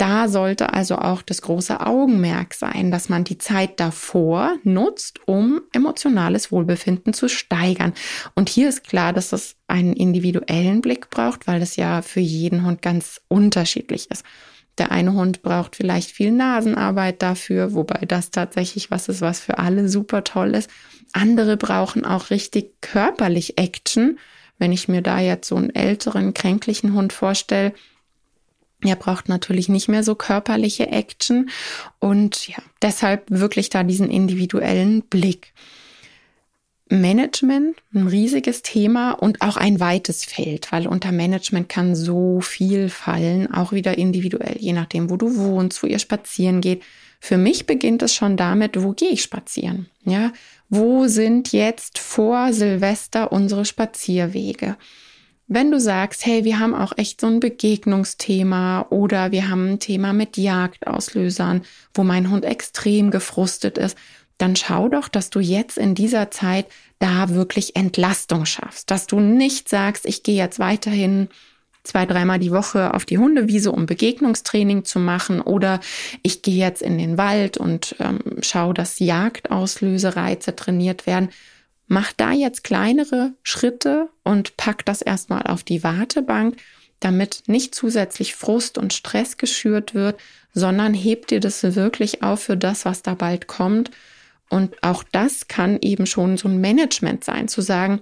Da 0.00 0.28
sollte 0.28 0.72
also 0.72 0.96
auch 0.96 1.20
das 1.20 1.42
große 1.42 1.78
Augenmerk 1.78 2.54
sein, 2.54 2.90
dass 2.90 3.10
man 3.10 3.22
die 3.22 3.36
Zeit 3.36 3.78
davor 3.80 4.56
nutzt, 4.62 5.20
um 5.28 5.60
emotionales 5.74 6.50
Wohlbefinden 6.50 7.12
zu 7.12 7.28
steigern. 7.28 7.92
Und 8.34 8.48
hier 8.48 8.70
ist 8.70 8.84
klar, 8.84 9.12
dass 9.12 9.34
es 9.34 9.56
einen 9.66 9.92
individuellen 9.92 10.80
Blick 10.80 11.10
braucht, 11.10 11.46
weil 11.46 11.60
es 11.60 11.76
ja 11.76 12.00
für 12.00 12.20
jeden 12.20 12.64
Hund 12.64 12.80
ganz 12.80 13.20
unterschiedlich 13.28 14.10
ist. 14.10 14.24
Der 14.78 14.90
eine 14.90 15.12
Hund 15.12 15.42
braucht 15.42 15.76
vielleicht 15.76 16.12
viel 16.12 16.30
Nasenarbeit 16.30 17.20
dafür, 17.20 17.74
wobei 17.74 18.06
das 18.06 18.30
tatsächlich 18.30 18.90
was 18.90 19.10
ist, 19.10 19.20
was 19.20 19.40
für 19.40 19.58
alle 19.58 19.86
super 19.90 20.24
toll 20.24 20.54
ist. 20.54 20.70
Andere 21.12 21.58
brauchen 21.58 22.06
auch 22.06 22.30
richtig 22.30 22.80
körperlich 22.80 23.58
Action. 23.58 24.18
Wenn 24.56 24.72
ich 24.72 24.88
mir 24.88 25.02
da 25.02 25.20
jetzt 25.20 25.46
so 25.46 25.56
einen 25.56 25.74
älteren, 25.74 26.32
kränklichen 26.32 26.94
Hund 26.94 27.12
vorstelle, 27.12 27.74
er 28.82 28.96
braucht 28.96 29.28
natürlich 29.28 29.68
nicht 29.68 29.88
mehr 29.88 30.02
so 30.02 30.14
körperliche 30.14 30.88
Action 30.88 31.50
und 31.98 32.48
ja, 32.48 32.58
deshalb 32.82 33.24
wirklich 33.30 33.70
da 33.70 33.82
diesen 33.82 34.10
individuellen 34.10 35.02
Blick. 35.02 35.52
Management 36.90 37.76
ein 37.94 38.08
riesiges 38.08 38.62
Thema 38.62 39.12
und 39.12 39.42
auch 39.42 39.56
ein 39.56 39.78
weites 39.78 40.24
Feld, 40.24 40.72
weil 40.72 40.88
unter 40.88 41.12
Management 41.12 41.68
kann 41.68 41.94
so 41.94 42.40
viel 42.40 42.88
fallen, 42.88 43.52
auch 43.52 43.72
wieder 43.72 43.96
individuell, 43.96 44.56
je 44.58 44.72
nachdem, 44.72 45.08
wo 45.08 45.16
du 45.16 45.36
wohnst, 45.36 45.82
wo 45.82 45.86
ihr 45.86 46.00
spazieren 46.00 46.60
geht. 46.60 46.82
Für 47.20 47.36
mich 47.36 47.66
beginnt 47.66 48.02
es 48.02 48.14
schon 48.14 48.36
damit, 48.36 48.82
wo 48.82 48.92
gehe 48.92 49.10
ich 49.10 49.22
spazieren? 49.22 49.88
Ja, 50.04 50.32
wo 50.68 51.06
sind 51.06 51.52
jetzt 51.52 51.98
vor 51.98 52.52
Silvester 52.52 53.30
unsere 53.30 53.64
Spazierwege? 53.64 54.76
Wenn 55.52 55.72
du 55.72 55.80
sagst, 55.80 56.24
hey, 56.24 56.44
wir 56.44 56.60
haben 56.60 56.76
auch 56.76 56.92
echt 56.96 57.20
so 57.20 57.26
ein 57.26 57.40
Begegnungsthema 57.40 58.86
oder 58.90 59.32
wir 59.32 59.48
haben 59.48 59.72
ein 59.72 59.78
Thema 59.80 60.12
mit 60.12 60.36
Jagdauslösern, 60.36 61.62
wo 61.92 62.04
mein 62.04 62.30
Hund 62.30 62.44
extrem 62.44 63.10
gefrustet 63.10 63.76
ist, 63.76 63.98
dann 64.38 64.54
schau 64.54 64.88
doch, 64.88 65.08
dass 65.08 65.28
du 65.28 65.40
jetzt 65.40 65.76
in 65.76 65.96
dieser 65.96 66.30
Zeit 66.30 66.66
da 67.00 67.30
wirklich 67.30 67.74
Entlastung 67.74 68.46
schaffst, 68.46 68.92
dass 68.92 69.08
du 69.08 69.18
nicht 69.18 69.68
sagst, 69.68 70.06
ich 70.06 70.22
gehe 70.22 70.36
jetzt 70.36 70.60
weiterhin 70.60 71.28
zwei, 71.82 72.06
dreimal 72.06 72.38
die 72.38 72.52
Woche 72.52 72.94
auf 72.94 73.04
die 73.04 73.18
Hundewiese, 73.18 73.72
um 73.72 73.86
Begegnungstraining 73.86 74.84
zu 74.84 75.00
machen 75.00 75.40
oder 75.40 75.80
ich 76.22 76.42
gehe 76.42 76.64
jetzt 76.64 76.80
in 76.80 76.96
den 76.96 77.18
Wald 77.18 77.56
und 77.56 77.96
ähm, 77.98 78.20
schaue, 78.40 78.72
dass 78.72 79.00
Jagdauslösereize 79.00 80.54
trainiert 80.54 81.08
werden. 81.08 81.30
Mach 81.92 82.12
da 82.12 82.30
jetzt 82.32 82.62
kleinere 82.62 83.32
Schritte 83.42 84.08
und 84.22 84.56
pack 84.56 84.84
das 84.84 85.02
erstmal 85.02 85.42
auf 85.42 85.64
die 85.64 85.82
Wartebank, 85.82 86.56
damit 87.00 87.42
nicht 87.46 87.74
zusätzlich 87.74 88.36
Frust 88.36 88.78
und 88.78 88.92
Stress 88.92 89.38
geschürt 89.38 89.92
wird, 89.92 90.20
sondern 90.54 90.94
heb 90.94 91.26
dir 91.26 91.40
das 91.40 91.62
wirklich 91.74 92.22
auf 92.22 92.40
für 92.44 92.56
das, 92.56 92.84
was 92.84 93.02
da 93.02 93.14
bald 93.14 93.48
kommt 93.48 93.90
und 94.50 94.82
auch 94.82 95.04
das 95.04 95.48
kann 95.48 95.78
eben 95.80 96.06
schon 96.06 96.36
so 96.36 96.48
ein 96.48 96.60
Management 96.60 97.24
sein, 97.24 97.48
zu 97.48 97.62
sagen, 97.62 98.00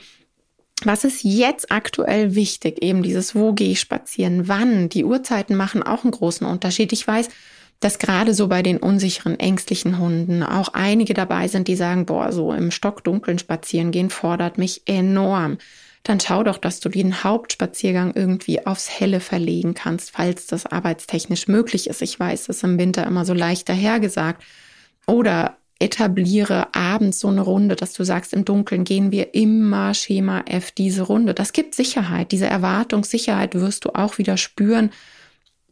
was 0.82 1.04
ist 1.04 1.22
jetzt 1.22 1.70
aktuell 1.70 2.34
wichtig? 2.34 2.82
Eben 2.82 3.02
dieses, 3.02 3.34
wo 3.34 3.52
gehe 3.52 3.72
ich 3.72 3.80
spazieren, 3.80 4.48
wann? 4.48 4.88
Die 4.88 5.04
Uhrzeiten 5.04 5.56
machen 5.56 5.82
auch 5.82 6.04
einen 6.04 6.12
großen 6.12 6.46
Unterschied. 6.46 6.92
Ich 6.92 7.06
weiß, 7.06 7.28
dass 7.80 7.98
gerade 7.98 8.34
so 8.34 8.48
bei 8.48 8.62
den 8.62 8.78
unsicheren, 8.78 9.38
ängstlichen 9.38 9.98
Hunden 9.98 10.42
auch 10.42 10.70
einige 10.72 11.14
dabei 11.14 11.48
sind, 11.48 11.68
die 11.68 11.76
sagen, 11.76 12.06
boah, 12.06 12.32
so 12.32 12.52
im 12.52 12.70
Stockdunkeln 12.70 13.38
spazieren 13.38 13.92
gehen 13.92 14.10
fordert 14.10 14.58
mich 14.58 14.82
enorm. 14.86 15.58
Dann 16.02 16.20
schau 16.20 16.42
doch, 16.42 16.58
dass 16.58 16.80
du 16.80 16.88
den 16.88 17.22
Hauptspaziergang 17.22 18.14
irgendwie 18.14 18.66
aufs 18.66 18.88
Helle 18.88 19.20
verlegen 19.20 19.74
kannst, 19.74 20.10
falls 20.10 20.46
das 20.46 20.66
arbeitstechnisch 20.66 21.48
möglich 21.48 21.88
ist. 21.88 22.02
Ich 22.02 22.18
weiß, 22.18 22.44
das 22.46 22.56
ist 22.56 22.64
im 22.64 22.78
Winter 22.78 23.06
immer 23.06 23.24
so 23.24 23.34
leicht 23.34 23.68
dahergesagt. 23.68 24.42
Oder 25.06 25.58
etabliere 25.78 26.74
abends 26.74 27.20
so 27.20 27.28
eine 27.28 27.40
Runde, 27.40 27.76
dass 27.76 27.92
du 27.92 28.04
sagst, 28.04 28.32
im 28.32 28.44
Dunkeln 28.44 28.84
gehen 28.84 29.12
wir 29.12 29.34
immer 29.34 29.94
Schema 29.94 30.42
F 30.46 30.72
diese 30.72 31.02
Runde. 31.02 31.34
Das 31.34 31.52
gibt 31.52 31.74
Sicherheit. 31.74 32.32
Diese 32.32 32.46
Erwartungssicherheit 32.46 33.54
wirst 33.54 33.84
du 33.84 33.90
auch 33.90 34.18
wieder 34.18 34.36
spüren, 34.36 34.90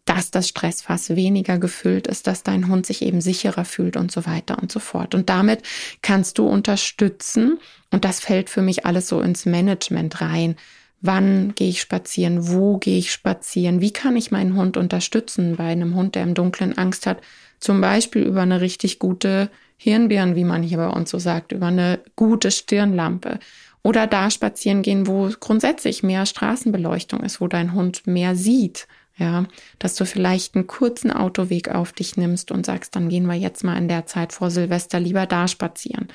dass 0.07 0.31
das 0.31 0.49
Stressfass 0.49 1.15
weniger 1.15 1.59
gefüllt 1.59 2.07
ist, 2.07 2.27
dass 2.27 2.43
dein 2.43 2.69
Hund 2.69 2.87
sich 2.87 3.03
eben 3.03 3.21
sicherer 3.21 3.65
fühlt 3.65 3.97
und 3.97 4.11
so 4.11 4.25
weiter 4.25 4.57
und 4.63 4.73
so 4.73 4.79
fort. 4.79 5.15
Und 5.15 5.29
damit 5.29 5.63
kannst 6.01 6.39
du 6.39 6.47
unterstützen. 6.47 7.59
Und 7.91 8.05
das 8.05 8.21
fällt 8.21 8.49
für 8.49 8.63
mich 8.63 8.87
alles 8.87 9.09
so 9.09 9.21
ins 9.21 9.47
Management 9.47 10.21
rein. 10.21 10.57
Wann 11.01 11.55
gehe 11.57 11.69
ich 11.69 11.81
spazieren? 11.81 12.49
Wo 12.49 12.79
gehe 12.79 12.99
ich 12.99 13.13
spazieren? 13.13 13.81
Wie 13.81 13.93
kann 13.93 14.17
ich 14.17 14.31
meinen 14.31 14.57
Hund 14.57 14.77
unterstützen 14.77 15.57
bei 15.57 15.65
einem 15.65 15.95
Hund, 15.95 16.15
der 16.15 16.23
im 16.23 16.35
Dunkeln 16.35 16.79
Angst 16.79 17.07
hat? 17.07 17.21
Zum 17.59 17.81
Beispiel 17.81 18.23
über 18.23 18.43
eine 18.43 18.61
richtig 18.61 19.01
gute 19.01 19.51
Hirnbeeren, 19.77 20.37
wie 20.37 20.45
man 20.45 20.63
hier 20.63 20.79
bei 20.79 20.89
uns 20.89 21.11
so 21.11 21.19
sagt, 21.19 21.51
über 21.51 21.67
eine 21.67 21.99
gute 22.15 22.53
Stirnlampe. 22.53 23.41
Oder 23.83 24.07
da 24.07 24.31
spazieren 24.31 24.83
gehen, 24.83 25.07
wo 25.07 25.31
grundsätzlich 25.39 26.03
mehr 26.03 26.27
Straßenbeleuchtung 26.27 27.21
ist, 27.21 27.41
wo 27.41 27.49
dein 27.49 27.73
Hund 27.73 28.07
mehr 28.07 28.37
sieht. 28.37 28.87
Ja, 29.19 29.47
dass 29.79 29.95
du 29.95 30.05
vielleicht 30.05 30.55
einen 30.55 30.67
kurzen 30.67 31.11
Autoweg 31.11 31.71
auf 31.71 31.93
dich 31.93 32.19
nimmst 32.19 32.51
und 32.53 32.67
sagst, 32.67 32.95
dann 32.97 33.09
gehen 33.09 33.27
wir 33.27 33.35
jetzt 33.35 33.65
mal 33.65 33.79
in 33.79 33.89
der 33.89 34.05
Zeit 34.05 34.35
vor 34.35 34.51
Silvester 34.51 35.01
lieber 35.01 35.25
da 35.25 35.49
spazieren. 35.49 36.09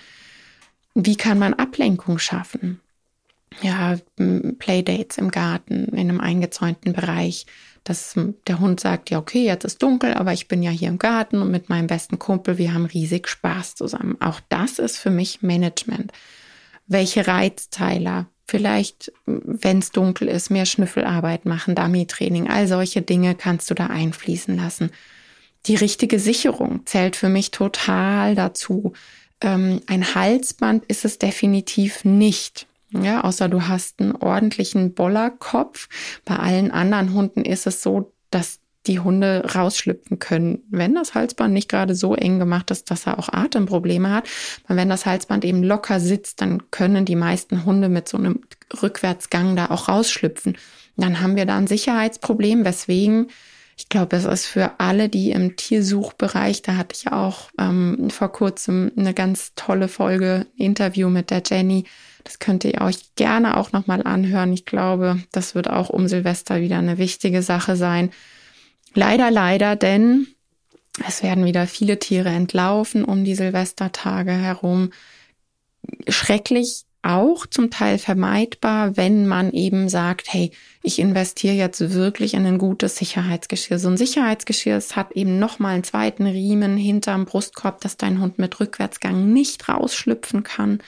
Wie 0.93 1.15
kann 1.15 1.39
man 1.39 1.55
Ablenkung 1.55 2.19
schaffen? 2.19 2.79
Ja, 3.61 3.97
Playdates 4.59 5.17
im 5.17 5.31
Garten, 5.31 5.85
in 5.85 6.09
einem 6.09 6.19
eingezäunten 6.19 6.93
Bereich, 6.93 7.47
dass 7.83 8.15
der 8.47 8.59
Hund 8.59 8.79
sagt, 8.79 9.09
ja, 9.09 9.17
okay, 9.17 9.45
jetzt 9.45 9.65
ist 9.65 9.81
dunkel, 9.81 10.13
aber 10.13 10.33
ich 10.33 10.47
bin 10.47 10.61
ja 10.61 10.69
hier 10.69 10.87
im 10.87 10.99
Garten 10.99 11.41
und 11.41 11.49
mit 11.49 11.69
meinem 11.69 11.87
besten 11.87 12.19
Kumpel, 12.19 12.57
wir 12.57 12.73
haben 12.73 12.85
riesig 12.85 13.27
Spaß 13.27 13.75
zusammen. 13.75 14.15
Auch 14.21 14.39
das 14.49 14.79
ist 14.79 14.97
für 14.97 15.09
mich 15.09 15.41
Management. 15.41 16.11
Welche 16.87 17.27
Reizteiler? 17.27 18.27
Vielleicht, 18.51 19.13
wenn 19.25 19.79
es 19.79 19.91
dunkel 19.91 20.27
ist, 20.27 20.49
mehr 20.49 20.65
Schnüffelarbeit 20.65 21.45
machen, 21.45 21.73
Dummy-Training, 21.73 22.49
all 22.49 22.67
solche 22.67 23.01
Dinge 23.01 23.33
kannst 23.33 23.71
du 23.71 23.75
da 23.75 23.87
einfließen 23.87 24.57
lassen. 24.57 24.91
Die 25.67 25.75
richtige 25.75 26.19
Sicherung 26.19 26.85
zählt 26.85 27.15
für 27.15 27.29
mich 27.29 27.51
total 27.51 28.35
dazu. 28.35 28.91
Ähm, 29.39 29.79
ein 29.87 30.15
Halsband 30.15 30.83
ist 30.87 31.05
es 31.05 31.17
definitiv 31.17 32.03
nicht. 32.03 32.67
Ja, 32.89 33.23
außer 33.23 33.47
du 33.47 33.69
hast 33.69 34.01
einen 34.01 34.17
ordentlichen 34.17 34.93
Bollerkopf. 34.93 35.87
Bei 36.25 36.35
allen 36.35 36.71
anderen 36.71 37.13
Hunden 37.13 37.45
ist 37.45 37.67
es 37.67 37.81
so, 37.81 38.11
dass 38.31 38.59
die 38.87 38.99
Hunde 38.99 39.43
rausschlüpfen 39.55 40.19
können, 40.19 40.63
wenn 40.69 40.95
das 40.95 41.13
Halsband 41.13 41.53
nicht 41.53 41.69
gerade 41.69 41.95
so 41.95 42.15
eng 42.15 42.39
gemacht 42.39 42.71
ist, 42.71 42.89
dass 42.89 43.05
er 43.05 43.19
auch 43.19 43.29
Atemprobleme 43.29 44.11
hat. 44.11 44.27
Aber 44.65 44.77
wenn 44.77 44.89
das 44.89 45.05
Halsband 45.05 45.45
eben 45.45 45.63
locker 45.63 45.99
sitzt, 45.99 46.41
dann 46.41 46.71
können 46.71 47.05
die 47.05 47.15
meisten 47.15 47.65
Hunde 47.65 47.89
mit 47.89 48.09
so 48.09 48.17
einem 48.17 48.41
Rückwärtsgang 48.81 49.55
da 49.55 49.67
auch 49.67 49.87
rausschlüpfen. 49.87 50.57
Dann 50.97 51.21
haben 51.21 51.35
wir 51.35 51.45
da 51.45 51.57
ein 51.57 51.67
Sicherheitsproblem, 51.67 52.65
weswegen 52.65 53.27
ich 53.77 53.89
glaube, 53.89 54.15
es 54.15 54.25
ist 54.25 54.45
für 54.45 54.79
alle, 54.79 55.09
die 55.09 55.31
im 55.31 55.55
Tiersuchbereich, 55.55 56.61
da 56.61 56.75
hatte 56.75 56.95
ich 56.95 57.11
auch 57.11 57.49
ähm, 57.57 58.11
vor 58.11 58.31
kurzem 58.31 58.91
eine 58.95 59.15
ganz 59.15 59.53
tolle 59.55 59.87
Folge, 59.87 60.45
Interview 60.55 61.09
mit 61.09 61.31
der 61.31 61.41
Jenny, 61.43 61.85
das 62.23 62.37
könnt 62.37 62.63
ihr 62.63 62.81
euch 62.81 63.15
gerne 63.15 63.57
auch 63.57 63.71
nochmal 63.71 64.03
anhören. 64.03 64.53
Ich 64.53 64.65
glaube, 64.65 65.23
das 65.31 65.55
wird 65.55 65.69
auch 65.69 65.89
um 65.89 66.07
Silvester 66.07 66.61
wieder 66.61 66.77
eine 66.77 66.99
wichtige 66.99 67.41
Sache 67.41 67.75
sein. 67.75 68.11
Leider, 68.93 69.31
leider, 69.31 69.75
denn 69.75 70.27
es 71.07 71.23
werden 71.23 71.45
wieder 71.45 71.67
viele 71.67 71.99
Tiere 71.99 72.29
entlaufen 72.29 73.05
um 73.05 73.23
die 73.23 73.35
Silvestertage 73.35 74.31
herum. 74.31 74.91
Schrecklich 76.07 76.85
auch 77.03 77.47
zum 77.47 77.71
Teil 77.71 77.97
vermeidbar, 77.97 78.95
wenn 78.95 79.25
man 79.25 79.51
eben 79.51 79.89
sagt, 79.89 80.31
hey, 80.31 80.51
ich 80.83 80.99
investiere 80.99 81.55
jetzt 81.55 81.93
wirklich 81.93 82.35
in 82.35 82.45
ein 82.45 82.59
gutes 82.59 82.97
Sicherheitsgeschirr. 82.97 83.79
So 83.79 83.89
ein 83.89 83.97
Sicherheitsgeschirr, 83.97 84.77
es 84.77 84.95
hat 84.95 85.13
eben 85.13 85.39
nochmal 85.39 85.73
einen 85.73 85.83
zweiten 85.83 86.27
Riemen 86.27 86.77
hinterm 86.77 87.25
Brustkorb, 87.25 87.81
dass 87.81 87.97
dein 87.97 88.21
Hund 88.21 88.37
mit 88.37 88.59
Rückwärtsgang 88.59 89.33
nicht 89.33 89.67
rausschlüpfen 89.67 90.43
kann 90.43 90.79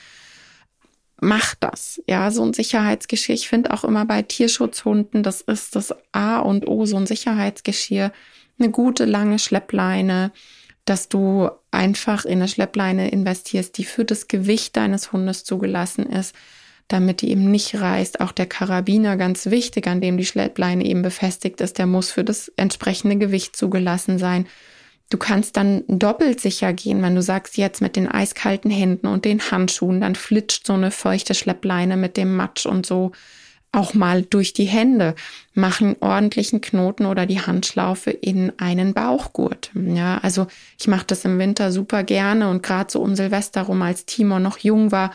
macht 1.23 1.57
das. 1.61 2.01
Ja, 2.07 2.29
so 2.31 2.43
ein 2.43 2.53
Sicherheitsgeschirr. 2.53 3.35
Ich 3.35 3.49
finde 3.49 3.71
auch 3.71 3.83
immer 3.83 4.05
bei 4.05 4.21
Tierschutzhunden, 4.21 5.23
das 5.23 5.41
ist 5.41 5.75
das 5.75 5.93
A 6.11 6.39
und 6.39 6.67
O, 6.67 6.85
so 6.85 6.97
ein 6.97 7.07
Sicherheitsgeschirr. 7.07 8.11
Eine 8.59 8.69
gute 8.69 9.05
lange 9.05 9.39
Schleppleine, 9.39 10.31
dass 10.85 11.09
du 11.09 11.49
einfach 11.71 12.25
in 12.25 12.39
eine 12.39 12.47
Schleppleine 12.47 13.09
investierst, 13.09 13.77
die 13.77 13.85
für 13.85 14.05
das 14.05 14.27
Gewicht 14.27 14.75
deines 14.75 15.11
Hundes 15.11 15.43
zugelassen 15.43 16.05
ist, 16.05 16.35
damit 16.87 17.21
die 17.21 17.31
eben 17.31 17.49
nicht 17.49 17.75
reißt. 17.75 18.19
Auch 18.19 18.31
der 18.31 18.45
Karabiner, 18.45 19.17
ganz 19.17 19.47
wichtig, 19.47 19.87
an 19.87 20.01
dem 20.01 20.17
die 20.17 20.25
Schleppleine 20.25 20.85
eben 20.85 21.01
befestigt 21.01 21.61
ist, 21.61 21.77
der 21.77 21.87
muss 21.87 22.11
für 22.11 22.23
das 22.23 22.49
entsprechende 22.57 23.17
Gewicht 23.17 23.55
zugelassen 23.55 24.19
sein. 24.19 24.45
Du 25.13 25.19
kannst 25.19 25.57
dann 25.57 25.83
doppelt 25.87 26.41
sicher 26.41 26.73
gehen, 26.73 27.03
wenn 27.03 27.13
du 27.13 27.21
sagst, 27.21 27.55
jetzt 27.55 27.83
mit 27.83 27.95
den 27.95 28.07
eiskalten 28.07 28.71
Händen 28.71 29.05
und 29.05 29.25
den 29.25 29.51
Handschuhen, 29.51 30.01
dann 30.01 30.15
flitscht 30.15 30.65
so 30.65 30.73
eine 30.73 30.89
feuchte 30.89 31.35
Schleppleine 31.35 31.97
mit 31.97 32.17
dem 32.17 32.35
Matsch 32.35 32.65
und 32.65 32.87
so 32.87 33.11
auch 33.71 33.93
mal 33.93 34.23
durch 34.23 34.53
die 34.53 34.65
Hände. 34.65 35.13
Machen 35.53 35.97
ordentlichen 35.99 36.61
Knoten 36.61 37.05
oder 37.05 37.27
die 37.27 37.39
Handschlaufe 37.39 38.09
in 38.09 38.53
einen 38.57 38.95
Bauchgurt. 38.95 39.69
Ja, 39.75 40.17
also 40.17 40.47
ich 40.79 40.87
mache 40.87 41.05
das 41.05 41.23
im 41.25 41.37
Winter 41.37 41.71
super 41.71 42.01
gerne 42.01 42.49
und 42.49 42.63
gerade 42.63 42.91
so 42.91 42.99
um 42.99 43.15
Silvester 43.15 43.61
rum, 43.61 43.83
als 43.83 44.07
Timo 44.07 44.39
noch 44.39 44.57
jung 44.57 44.91
war, 44.91 45.11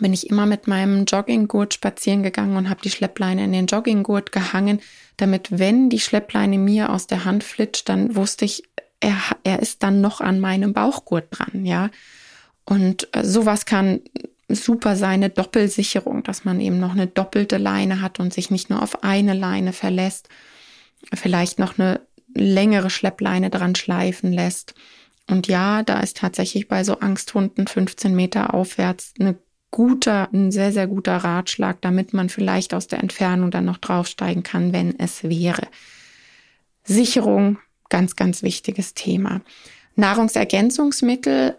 bin 0.00 0.14
ich 0.14 0.30
immer 0.30 0.46
mit 0.46 0.68
meinem 0.68 1.04
Jogginggurt 1.04 1.74
spazieren 1.74 2.22
gegangen 2.22 2.56
und 2.56 2.70
habe 2.70 2.80
die 2.82 2.90
Schleppleine 2.90 3.44
in 3.44 3.52
den 3.52 3.66
Jogginggurt 3.66 4.32
gehangen, 4.32 4.80
damit 5.16 5.58
wenn 5.58 5.90
die 5.90 6.00
Schleppleine 6.00 6.58
mir 6.58 6.90
aus 6.90 7.06
der 7.06 7.24
Hand 7.24 7.44
flitscht, 7.44 7.88
dann 7.88 8.16
wusste 8.16 8.44
ich, 8.44 8.62
er, 9.00 9.16
er 9.44 9.60
ist 9.60 9.82
dann 9.82 10.00
noch 10.00 10.20
an 10.20 10.40
meinem 10.40 10.72
Bauchgurt 10.72 11.26
dran, 11.30 11.64
ja. 11.64 11.90
Und 12.64 13.08
äh, 13.14 13.24
sowas 13.24 13.64
kann 13.66 14.00
super 14.48 14.96
sein, 14.96 15.22
eine 15.22 15.30
Doppelsicherung, 15.30 16.22
dass 16.22 16.44
man 16.44 16.60
eben 16.60 16.78
noch 16.78 16.92
eine 16.92 17.06
doppelte 17.06 17.58
Leine 17.58 18.00
hat 18.00 18.20
und 18.20 18.32
sich 18.32 18.50
nicht 18.50 18.70
nur 18.70 18.82
auf 18.82 19.02
eine 19.02 19.34
Leine 19.34 19.72
verlässt, 19.72 20.28
vielleicht 21.12 21.58
noch 21.58 21.78
eine 21.78 22.00
längere 22.34 22.90
Schleppleine 22.90 23.50
dran 23.50 23.74
schleifen 23.74 24.32
lässt. 24.32 24.74
Und 25.28 25.48
ja, 25.48 25.82
da 25.82 26.00
ist 26.00 26.18
tatsächlich 26.18 26.68
bei 26.68 26.84
so 26.84 27.00
Angsthunden 27.00 27.66
15 27.66 28.14
Meter 28.14 28.54
aufwärts 28.54 29.14
eine 29.18 29.36
guter, 29.72 30.28
ein 30.32 30.52
sehr, 30.52 30.72
sehr 30.72 30.86
guter 30.86 31.16
Ratschlag, 31.16 31.80
damit 31.82 32.12
man 32.12 32.28
vielleicht 32.28 32.72
aus 32.72 32.86
der 32.86 33.00
Entfernung 33.00 33.50
dann 33.50 33.64
noch 33.64 33.78
draufsteigen 33.78 34.42
kann, 34.42 34.72
wenn 34.72 34.98
es 34.98 35.24
wäre. 35.24 35.66
Sicherung, 36.84 37.58
ganz, 37.88 38.16
ganz 38.16 38.42
wichtiges 38.42 38.94
Thema. 38.94 39.40
Nahrungsergänzungsmittel 39.96 41.56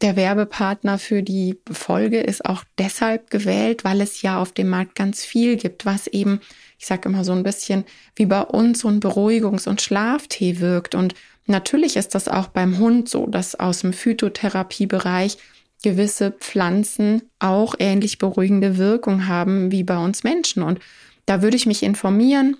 der 0.00 0.16
Werbepartner 0.16 0.98
für 0.98 1.22
die 1.22 1.58
Folge 1.70 2.20
ist 2.20 2.44
auch 2.46 2.64
deshalb 2.78 3.30
gewählt, 3.30 3.84
weil 3.84 4.00
es 4.00 4.22
ja 4.22 4.40
auf 4.40 4.52
dem 4.52 4.68
Markt 4.68 4.94
ganz 4.94 5.24
viel 5.24 5.56
gibt, 5.56 5.84
was 5.84 6.06
eben, 6.06 6.40
ich 6.78 6.86
sage 6.86 7.08
immer 7.08 7.22
so 7.22 7.32
ein 7.32 7.42
bisschen 7.42 7.84
wie 8.16 8.26
bei 8.26 8.40
uns 8.40 8.80
so 8.80 8.88
ein 8.88 9.00
Beruhigungs- 9.00 9.68
und 9.68 9.82
Schlaftee 9.82 10.60
wirkt. 10.60 10.94
Und 10.94 11.14
natürlich 11.46 11.96
ist 11.96 12.14
das 12.14 12.28
auch 12.28 12.48
beim 12.48 12.78
Hund 12.78 13.08
so, 13.08 13.26
dass 13.26 13.60
aus 13.60 13.80
dem 13.80 13.92
Phytotherapiebereich 13.92 15.36
gewisse 15.82 16.30
Pflanzen 16.30 17.22
auch 17.38 17.74
ähnlich 17.78 18.18
beruhigende 18.18 18.78
Wirkung 18.78 19.26
haben 19.26 19.70
wie 19.70 19.84
bei 19.84 19.98
uns 19.98 20.24
Menschen. 20.24 20.62
Und 20.62 20.80
da 21.26 21.42
würde 21.42 21.56
ich 21.56 21.66
mich 21.66 21.82
informieren, 21.82 22.56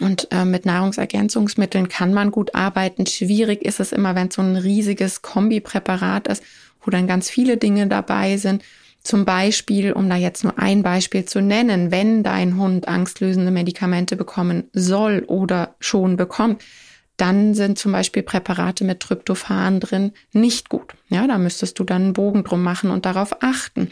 und 0.00 0.28
äh, 0.30 0.44
mit 0.44 0.64
Nahrungsergänzungsmitteln 0.64 1.88
kann 1.88 2.14
man 2.14 2.30
gut 2.30 2.54
arbeiten. 2.54 3.06
Schwierig 3.06 3.62
ist 3.62 3.80
es 3.80 3.92
immer, 3.92 4.14
wenn 4.14 4.28
es 4.28 4.36
so 4.36 4.42
ein 4.42 4.56
riesiges 4.56 5.22
Kombipräparat 5.22 6.28
ist, 6.28 6.42
wo 6.82 6.90
dann 6.90 7.06
ganz 7.06 7.28
viele 7.28 7.56
Dinge 7.56 7.86
dabei 7.86 8.36
sind. 8.36 8.62
Zum 9.02 9.24
Beispiel, 9.24 9.92
um 9.92 10.08
da 10.08 10.16
jetzt 10.16 10.44
nur 10.44 10.58
ein 10.58 10.82
Beispiel 10.82 11.24
zu 11.24 11.40
nennen, 11.40 11.90
wenn 11.90 12.22
dein 12.22 12.56
Hund 12.56 12.86
angstlösende 12.86 13.50
Medikamente 13.50 14.16
bekommen 14.16 14.64
soll 14.72 15.24
oder 15.26 15.74
schon 15.80 16.16
bekommt, 16.16 16.62
dann 17.16 17.54
sind 17.54 17.78
zum 17.78 17.92
Beispiel 17.92 18.22
Präparate 18.22 18.84
mit 18.84 19.00
Tryptophan 19.00 19.80
drin 19.80 20.12
nicht 20.32 20.68
gut. 20.68 20.94
Ja, 21.08 21.26
da 21.26 21.36
müsstest 21.38 21.78
du 21.78 21.84
dann 21.84 22.02
einen 22.02 22.12
Bogen 22.14 22.44
drum 22.44 22.62
machen 22.62 22.90
und 22.90 23.04
darauf 23.04 23.42
achten. 23.42 23.90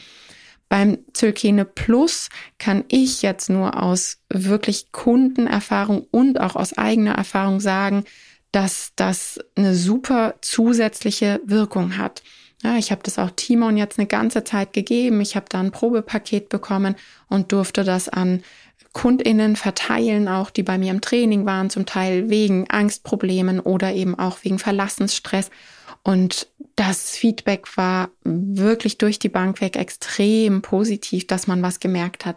Beim 0.70 0.98
Zylkene 1.12 1.64
Plus 1.64 2.28
kann 2.58 2.84
ich 2.88 3.22
jetzt 3.22 3.50
nur 3.50 3.82
aus 3.82 4.18
wirklich 4.28 4.92
Kundenerfahrung 4.92 6.06
und 6.12 6.40
auch 6.40 6.54
aus 6.54 6.78
eigener 6.78 7.16
Erfahrung 7.16 7.58
sagen, 7.58 8.04
dass 8.52 8.92
das 8.94 9.40
eine 9.56 9.74
super 9.74 10.36
zusätzliche 10.40 11.40
Wirkung 11.44 11.98
hat. 11.98 12.22
Ja, 12.62 12.76
ich 12.76 12.92
habe 12.92 13.02
das 13.02 13.18
auch 13.18 13.30
Timon 13.34 13.76
jetzt 13.76 13.98
eine 13.98 14.06
ganze 14.06 14.44
Zeit 14.44 14.72
gegeben. 14.72 15.20
Ich 15.20 15.34
habe 15.34 15.46
da 15.48 15.58
ein 15.58 15.72
Probepaket 15.72 16.48
bekommen 16.48 16.94
und 17.28 17.50
durfte 17.50 17.82
das 17.82 18.08
an 18.08 18.44
Kundinnen 18.92 19.56
verteilen, 19.56 20.28
auch 20.28 20.50
die 20.50 20.62
bei 20.62 20.78
mir 20.78 20.92
im 20.92 21.00
Training 21.00 21.46
waren, 21.46 21.70
zum 21.70 21.84
Teil 21.84 22.30
wegen 22.30 22.70
Angstproblemen 22.70 23.58
oder 23.58 23.92
eben 23.92 24.16
auch 24.16 24.38
wegen 24.42 24.60
Verlassensstress. 24.60 25.50
Und 26.04 26.46
das 26.80 27.10
Feedback 27.10 27.76
war 27.76 28.10
wirklich 28.24 28.96
durch 28.96 29.18
die 29.18 29.28
Bank 29.28 29.60
weg 29.60 29.76
extrem 29.76 30.62
positiv, 30.62 31.26
dass 31.26 31.46
man 31.46 31.60
was 31.62 31.78
gemerkt 31.78 32.24
hat. 32.24 32.36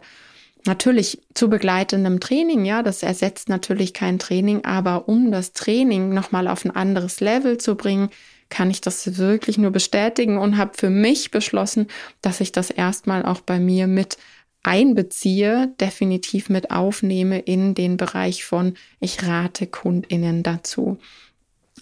Natürlich 0.66 1.22
zu 1.34 1.50
begleitendem 1.50 2.20
Training, 2.20 2.66
ja, 2.66 2.84
das 2.84 3.04
ersetzt 3.04 3.48
natürlich 3.48 3.94
kein 3.94 4.20
Training, 4.20 4.66
aber 4.66 5.08
um 5.08 5.32
das 5.32 5.54
Training 5.54 6.14
nochmal 6.14 6.50
auf 6.50 6.66
ein 6.66 6.72
anderes 6.72 7.22
Level 7.22 7.58
zu 7.58 7.76
bringen, 7.76 8.10
kann 8.50 8.70
ich 8.70 8.82
das 8.82 9.18
wirklich 9.18 9.58
nur 9.58 9.72
bestätigen 9.72 10.38
und 10.38 10.58
habe 10.58 10.72
für 10.76 10.90
mich 10.90 11.32
beschlossen, 11.32 11.88
dass 12.22 12.42
ich 12.42 12.52
das 12.52 12.70
erstmal 12.70 13.26
auch 13.26 13.40
bei 13.40 13.60
mir 13.60 13.88
mit 13.88 14.18
einbeziehe, 14.62 15.74
definitiv 15.80 16.50
mit 16.50 16.70
aufnehme 16.70 17.40
in 17.40 17.76
den 17.76 17.96
Bereich 17.96 18.44
von 18.44 18.76
ich 19.00 19.26
rate 19.26 19.68
Kundinnen 19.68 20.44
dazu. 20.44 20.98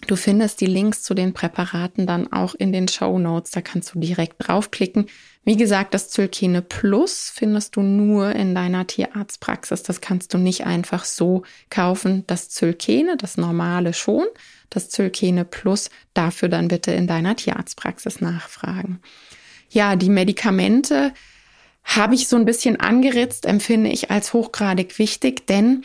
Du 0.08 0.16
findest 0.16 0.62
die 0.62 0.66
Links 0.66 1.04
zu 1.04 1.14
den 1.14 1.34
Präparaten 1.34 2.08
dann 2.08 2.32
auch 2.32 2.56
in 2.56 2.72
den 2.72 2.88
Show 2.88 3.20
Notes. 3.20 3.52
Da 3.52 3.62
kannst 3.62 3.94
du 3.94 4.00
direkt 4.00 4.36
draufklicken. 4.40 5.08
Wie 5.44 5.58
gesagt, 5.58 5.94
das 5.94 6.10
Zylkene 6.10 6.62
Plus 6.62 7.32
findest 7.34 7.76
du 7.76 7.82
nur 7.82 8.32
in 8.36 8.54
deiner 8.54 8.86
Tierarztpraxis. 8.86 9.84
Das 9.84 10.02
kannst 10.02 10.34
du 10.34 10.38
nicht 10.38 10.66
einfach 10.66 11.06
so 11.06 11.44
kaufen. 11.70 12.24
Das 12.28 12.50
Zylkene, 12.50 13.18
das 13.18 13.38
normale 13.38 13.94
schon. 13.94 14.26
Das 14.70 14.90
Zylkene 14.90 15.46
Plus, 15.46 15.90
dafür 16.14 16.50
dann 16.50 16.68
bitte 16.68 16.92
in 16.92 17.08
deiner 17.08 17.36
Tierarztpraxis 17.36 18.22
nachfragen. 18.22 19.02
Ja, 19.70 19.96
die 19.96 20.10
Medikamente 20.10 21.14
habe 21.84 22.16
ich 22.16 22.28
so 22.28 22.36
ein 22.36 22.46
bisschen 22.46 22.80
angeritzt, 22.80 23.46
empfinde 23.46 23.90
ich 23.90 24.12
als 24.12 24.34
hochgradig 24.34 25.00
wichtig, 25.00 25.48
denn 25.48 25.84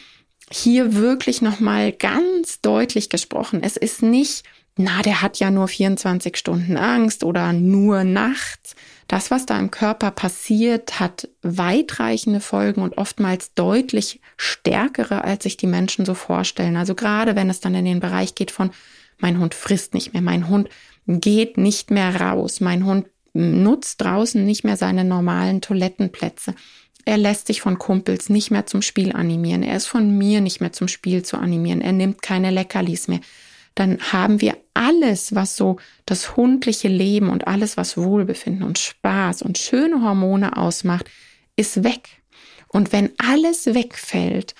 hier 0.50 0.94
wirklich 0.94 1.42
nochmal 1.42 1.92
ganz 1.92 2.60
deutlich 2.60 3.08
gesprochen. 3.08 3.62
Es 3.62 3.76
ist 3.76 4.02
nicht, 4.02 4.44
na, 4.76 5.02
der 5.02 5.22
hat 5.22 5.38
ja 5.38 5.50
nur 5.50 5.68
24 5.68 6.36
Stunden 6.36 6.76
Angst 6.76 7.24
oder 7.24 7.52
nur 7.52 8.04
nachts. 8.04 8.76
Das, 9.08 9.30
was 9.30 9.46
da 9.46 9.58
im 9.58 9.70
Körper 9.70 10.10
passiert, 10.10 11.00
hat 11.00 11.28
weitreichende 11.42 12.40
Folgen 12.40 12.82
und 12.82 12.98
oftmals 12.98 13.54
deutlich 13.54 14.20
stärkere, 14.36 15.24
als 15.24 15.44
sich 15.44 15.56
die 15.56 15.66
Menschen 15.66 16.04
so 16.04 16.14
vorstellen. 16.14 16.76
Also 16.76 16.94
gerade 16.94 17.36
wenn 17.36 17.50
es 17.50 17.60
dann 17.60 17.74
in 17.74 17.84
den 17.84 18.00
Bereich 18.00 18.34
geht 18.34 18.50
von, 18.50 18.70
mein 19.18 19.40
Hund 19.40 19.54
frisst 19.54 19.94
nicht 19.94 20.12
mehr, 20.12 20.22
mein 20.22 20.48
Hund 20.48 20.68
geht 21.06 21.56
nicht 21.56 21.90
mehr 21.90 22.20
raus, 22.20 22.60
mein 22.60 22.84
Hund 22.84 23.06
nutzt 23.32 24.00
draußen 24.00 24.44
nicht 24.44 24.64
mehr 24.64 24.76
seine 24.76 25.04
normalen 25.04 25.60
Toilettenplätze. 25.60 26.54
Er 27.06 27.16
lässt 27.16 27.46
sich 27.46 27.60
von 27.60 27.78
Kumpels 27.78 28.28
nicht 28.28 28.50
mehr 28.50 28.66
zum 28.66 28.82
Spiel 28.82 29.12
animieren. 29.12 29.62
Er 29.62 29.76
ist 29.76 29.86
von 29.86 30.18
mir 30.18 30.40
nicht 30.40 30.60
mehr 30.60 30.72
zum 30.72 30.88
Spiel 30.88 31.24
zu 31.24 31.38
animieren. 31.38 31.80
Er 31.80 31.92
nimmt 31.92 32.20
keine 32.20 32.50
Leckerlis 32.50 33.06
mehr. 33.06 33.20
Dann 33.76 33.98
haben 34.12 34.40
wir 34.40 34.56
alles, 34.74 35.32
was 35.32 35.56
so 35.56 35.76
das 36.04 36.36
hundliche 36.36 36.88
Leben 36.88 37.28
und 37.28 37.46
alles, 37.46 37.76
was 37.76 37.96
Wohlbefinden 37.96 38.64
und 38.64 38.80
Spaß 38.80 39.42
und 39.42 39.56
schöne 39.56 40.02
Hormone 40.02 40.56
ausmacht, 40.56 41.06
ist 41.54 41.84
weg. 41.84 42.08
Und 42.68 42.92
wenn 42.92 43.10
alles 43.18 43.66
wegfällt, 43.66 44.56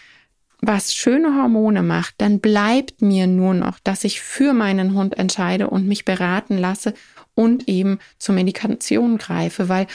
was 0.61 0.95
schöne 0.95 1.35
Hormone 1.35 1.83
macht, 1.83 2.15
dann 2.19 2.39
bleibt 2.39 3.03
mir 3.03 3.27
nur 3.27 3.55
noch, 3.55 3.81
dass 3.81 4.05
ich 4.05 4.21
für 4.21 4.53
meinen 4.53 4.95
Hund 4.95 5.19
entscheide 5.19 5.69
und 5.69 5.89
mich 5.89 6.05
beraten 6.05 6.59
lasse 6.59 6.95
und 7.35 7.69
eben 7.69 7.99
zur 8.19 8.37
Medikation 8.37 9.19
greife, 9.19 9.69
weil 9.69 9.89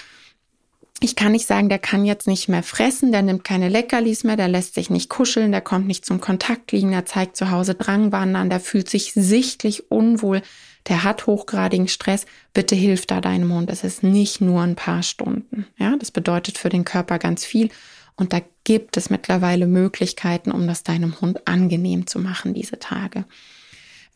ich 1.03 1.15
kann 1.15 1.31
nicht 1.31 1.47
sagen, 1.47 1.67
der 1.67 1.79
kann 1.79 2.05
jetzt 2.05 2.27
nicht 2.27 2.47
mehr 2.47 2.61
fressen, 2.61 3.11
der 3.11 3.23
nimmt 3.23 3.43
keine 3.43 3.69
Leckerlis 3.69 4.23
mehr, 4.23 4.37
der 4.37 4.47
lässt 4.47 4.75
sich 4.75 4.91
nicht 4.91 5.09
kuscheln, 5.09 5.51
der 5.51 5.61
kommt 5.61 5.87
nicht 5.87 6.05
zum 6.05 6.21
Kontakt 6.21 6.71
liegen, 6.71 6.91
der 6.91 7.05
zeigt 7.05 7.35
zu 7.35 7.49
Hause 7.49 7.73
Drangwandern, 7.73 8.51
der 8.51 8.59
fühlt 8.59 8.87
sich 8.87 9.13
sichtlich 9.13 9.89
unwohl, 9.89 10.43
der 10.87 11.03
hat 11.03 11.25
hochgradigen 11.25 11.87
Stress. 11.87 12.25
Bitte 12.53 12.75
hilf 12.75 13.07
da 13.07 13.19
deinem 13.19 13.53
Hund. 13.53 13.69
Es 13.69 13.83
ist 13.83 14.03
nicht 14.03 14.41
nur 14.41 14.61
ein 14.61 14.75
paar 14.75 15.03
Stunden. 15.03 15.67
Ja, 15.77 15.95
das 15.97 16.11
bedeutet 16.11 16.57
für 16.57 16.69
den 16.69 16.85
Körper 16.85 17.19
ganz 17.19 17.45
viel. 17.45 17.69
Und 18.15 18.33
da 18.33 18.41
gibt 18.63 18.97
es 18.97 19.09
mittlerweile 19.09 19.67
Möglichkeiten, 19.67 20.51
um 20.51 20.67
das 20.67 20.83
deinem 20.83 21.19
Hund 21.21 21.47
angenehm 21.47 22.07
zu 22.07 22.19
machen, 22.19 22.53
diese 22.53 22.79
Tage. 22.79 23.25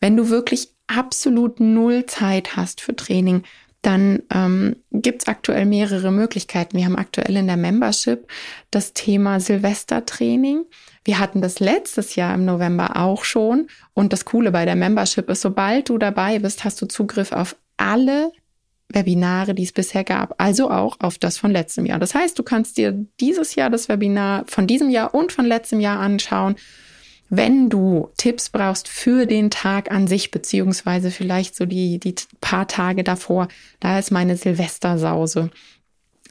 Wenn 0.00 0.16
du 0.16 0.28
wirklich 0.28 0.70
absolut 0.86 1.58
null 1.60 2.06
Zeit 2.06 2.56
hast 2.56 2.80
für 2.80 2.94
Training, 2.94 3.42
dann 3.86 4.22
ähm, 4.34 4.76
gibt 4.90 5.22
es 5.22 5.28
aktuell 5.28 5.64
mehrere 5.64 6.10
Möglichkeiten. 6.10 6.76
Wir 6.76 6.86
haben 6.86 6.96
aktuell 6.96 7.36
in 7.36 7.46
der 7.46 7.56
Membership 7.56 8.26
das 8.72 8.94
Thema 8.94 9.38
Silvestertraining. 9.38 10.64
Wir 11.04 11.20
hatten 11.20 11.40
das 11.40 11.60
letztes 11.60 12.16
Jahr 12.16 12.34
im 12.34 12.44
November 12.44 12.96
auch 12.96 13.22
schon. 13.22 13.68
Und 13.94 14.12
das 14.12 14.24
Coole 14.24 14.50
bei 14.50 14.64
der 14.64 14.74
Membership 14.74 15.30
ist, 15.30 15.42
sobald 15.42 15.88
du 15.88 15.98
dabei 15.98 16.40
bist, 16.40 16.64
hast 16.64 16.82
du 16.82 16.86
Zugriff 16.86 17.30
auf 17.30 17.54
alle 17.76 18.32
Webinare, 18.88 19.54
die 19.54 19.62
es 19.62 19.72
bisher 19.72 20.02
gab, 20.02 20.34
also 20.38 20.70
auch 20.70 20.96
auf 21.00 21.18
das 21.18 21.38
von 21.38 21.52
letztem 21.52 21.86
Jahr. 21.86 22.00
Das 22.00 22.14
heißt, 22.14 22.36
du 22.38 22.42
kannst 22.42 22.78
dir 22.78 23.06
dieses 23.20 23.54
Jahr 23.54 23.70
das 23.70 23.88
Webinar 23.88 24.44
von 24.48 24.66
diesem 24.66 24.90
Jahr 24.90 25.14
und 25.14 25.30
von 25.30 25.44
letztem 25.44 25.78
Jahr 25.78 26.00
anschauen 26.00 26.56
wenn 27.28 27.68
du 27.68 28.10
Tipps 28.16 28.50
brauchst 28.50 28.88
für 28.88 29.26
den 29.26 29.50
Tag 29.50 29.90
an 29.90 30.06
sich, 30.06 30.30
beziehungsweise 30.30 31.10
vielleicht 31.10 31.56
so 31.56 31.66
die, 31.66 31.98
die 31.98 32.14
paar 32.40 32.68
Tage 32.68 33.02
davor, 33.02 33.48
da 33.80 33.98
ist 33.98 34.12
meine 34.12 34.36
Silvestersause. 34.36 35.50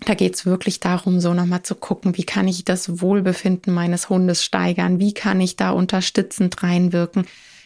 Da 0.05 0.13
geht's 0.13 0.45
wirklich 0.45 0.79
darum, 0.79 1.19
so 1.19 1.34
nochmal 1.34 1.63
zu 1.63 1.75
gucken, 1.75 2.17
wie 2.17 2.23
kann 2.23 2.47
ich 2.47 2.65
das 2.65 3.01
Wohlbefinden 3.01 3.73
meines 3.73 4.10
Hundes 4.10 4.43
steigern, 4.43 4.99
wie 4.99 5.13
kann 5.13 5.39
ich 5.39 5.55
da 5.55 5.71
unterstützend 5.71 6.62
reinwirken. 6.63 7.25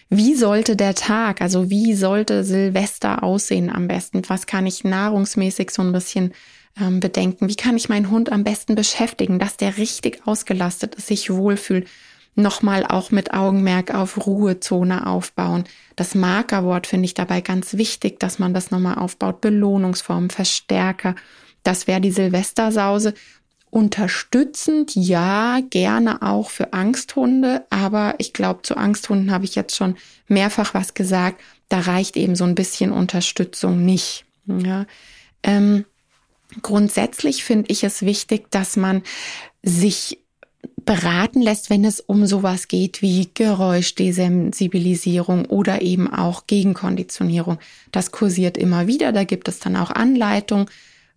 Wie 0.09 0.33
sollte 0.33 0.75
der 0.75 0.95
Tag, 0.95 1.41
also 1.41 1.69
wie 1.69 1.93
sollte 1.93 2.43
Silvester 2.43 3.23
aussehen 3.23 3.69
am 3.69 3.87
besten? 3.87 4.23
Was 4.27 4.47
kann 4.47 4.65
ich 4.65 4.83
nahrungsmäßig 4.83 5.69
so 5.69 5.83
ein 5.83 5.91
bisschen 5.91 6.33
ähm, 6.79 6.99
bedenken? 6.99 7.47
Wie 7.47 7.55
kann 7.55 7.77
ich 7.77 7.89
meinen 7.89 8.09
Hund 8.09 8.31
am 8.31 8.43
besten 8.43 8.73
beschäftigen, 8.73 9.37
dass 9.37 9.57
der 9.57 9.77
richtig 9.77 10.21
ausgelastet 10.25 10.95
ist, 10.95 11.07
sich 11.07 11.29
wohlfühlt? 11.29 11.87
Nochmal 12.35 12.85
auch 12.85 13.11
mit 13.11 13.33
Augenmerk 13.33 13.93
auf 13.93 14.25
Ruhezone 14.25 15.07
aufbauen. 15.07 15.65
Das 15.95 16.15
Markerwort 16.15 16.87
finde 16.87 17.05
ich 17.05 17.13
dabei 17.13 17.41
ganz 17.41 17.73
wichtig, 17.73 18.19
dass 18.19 18.39
man 18.39 18.53
das 18.53 18.71
nochmal 18.71 18.97
aufbaut. 18.97 19.41
Belohnungsformen, 19.41 20.29
Verstärker. 20.29 21.15
Das 21.63 21.87
wäre 21.87 22.01
die 22.01 22.11
Silvestersause. 22.11 23.13
Unterstützend, 23.71 24.95
ja, 24.95 25.59
gerne 25.69 26.23
auch 26.23 26.49
für 26.49 26.73
Angsthunde, 26.73 27.65
aber 27.69 28.15
ich 28.17 28.33
glaube, 28.33 28.63
zu 28.63 28.75
Angsthunden 28.77 29.31
habe 29.31 29.45
ich 29.45 29.53
jetzt 29.53 29.75
schon 29.75 29.95
mehrfach 30.27 30.73
was 30.73 30.95
gesagt. 30.95 31.39
Da 31.67 31.81
reicht 31.81 32.17
eben 32.17 32.35
so 32.35 32.45
ein 32.45 32.55
bisschen 32.55 32.91
Unterstützung 32.91 33.85
nicht. 33.85 34.25
Ja. 34.47 34.87
Ähm, 35.43 35.85
Grundsätzlich 36.61 37.43
finde 37.43 37.71
ich 37.71 37.83
es 37.83 38.01
wichtig, 38.01 38.49
dass 38.49 38.75
man 38.75 39.03
sich 39.61 40.19
beraten 40.89 41.41
lässt, 41.43 41.69
wenn 41.69 41.86
es 41.86 41.99
um 41.99 42.25
sowas 42.25 42.67
geht 42.67 43.04
wie 43.04 43.30
Geräuschdesensibilisierung 43.32 45.45
oder 45.45 45.84
eben 45.84 46.12
auch 46.12 46.47
Gegenkonditionierung. 46.47 47.60
Das 47.91 48.10
kursiert 48.10 48.58
immer 48.58 48.88
wieder, 48.88 49.12
da 49.12 49.23
gibt 49.23 49.47
es 49.47 49.60
dann 49.60 49.75
auch 49.75 49.91
Anleitungen, 49.91 50.65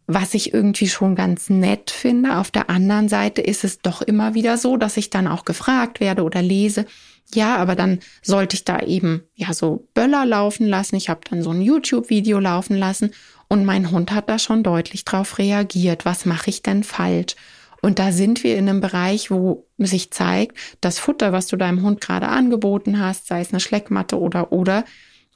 was 0.07 0.35
ich 0.35 0.53
irgendwie 0.53 0.89
schon 0.89 1.15
ganz 1.15 1.49
nett 1.49 1.91
finde. 1.91 2.37
Auf 2.37 2.51
der 2.51 2.69
anderen 2.69 3.09
Seite 3.09 3.41
ist 3.41 3.65
es 3.65 3.79
doch 3.79 4.03
immer 4.03 4.35
wieder 4.35 4.59
so, 4.59 4.77
dass 4.77 4.99
ich 4.99 5.09
dann 5.09 5.27
auch 5.27 5.47
gefragt 5.47 6.01
werde 6.01 6.23
oder 6.23 6.43
lese, 6.43 6.85
ja, 7.33 7.57
aber 7.57 7.75
dann 7.75 8.01
sollte 8.21 8.57
ich 8.57 8.67
da 8.67 8.81
eben 8.81 9.23
ja 9.37 9.55
so 9.55 9.89
Böller 9.95 10.27
laufen 10.27 10.69
lassen. 10.69 10.97
Ich 10.97 11.09
habe 11.09 11.23
dann 11.31 11.43
so 11.43 11.49
ein 11.49 11.63
YouTube-Video 11.63 12.41
laufen 12.41 12.77
lassen 12.77 13.13
und 13.49 13.65
mein 13.65 13.91
Hund 13.91 14.13
hat 14.13 14.29
da 14.29 14.39
schon 14.39 14.63
deutlich 14.63 15.07
drauf 15.07 15.39
reagiert. 15.39 16.05
Was 16.05 16.27
mache 16.27 16.51
ich 16.51 16.61
denn 16.61 16.85
falsch? 16.85 17.37
Und 17.83 17.99
da 17.99 18.13
sind 18.13 18.45
wir 18.45 18.57
in 18.57 18.69
einem 18.69 18.81
Bereich, 18.81 19.31
wo 19.31 19.67
sich 19.77 20.13
zeigt, 20.13 20.57
das 20.81 21.01
Futter, 21.01 21.33
was 21.33 21.49
du 21.49 21.57
deinem 21.57 21.83
Hund 21.83 22.01
gerade 22.01 22.29
angeboten 22.29 23.01
hast, 23.01 23.27
sei 23.27 23.41
es 23.41 23.51
eine 23.51 23.59
Schleckmatte 23.59 24.19
oder 24.19 24.53
oder, 24.53 24.85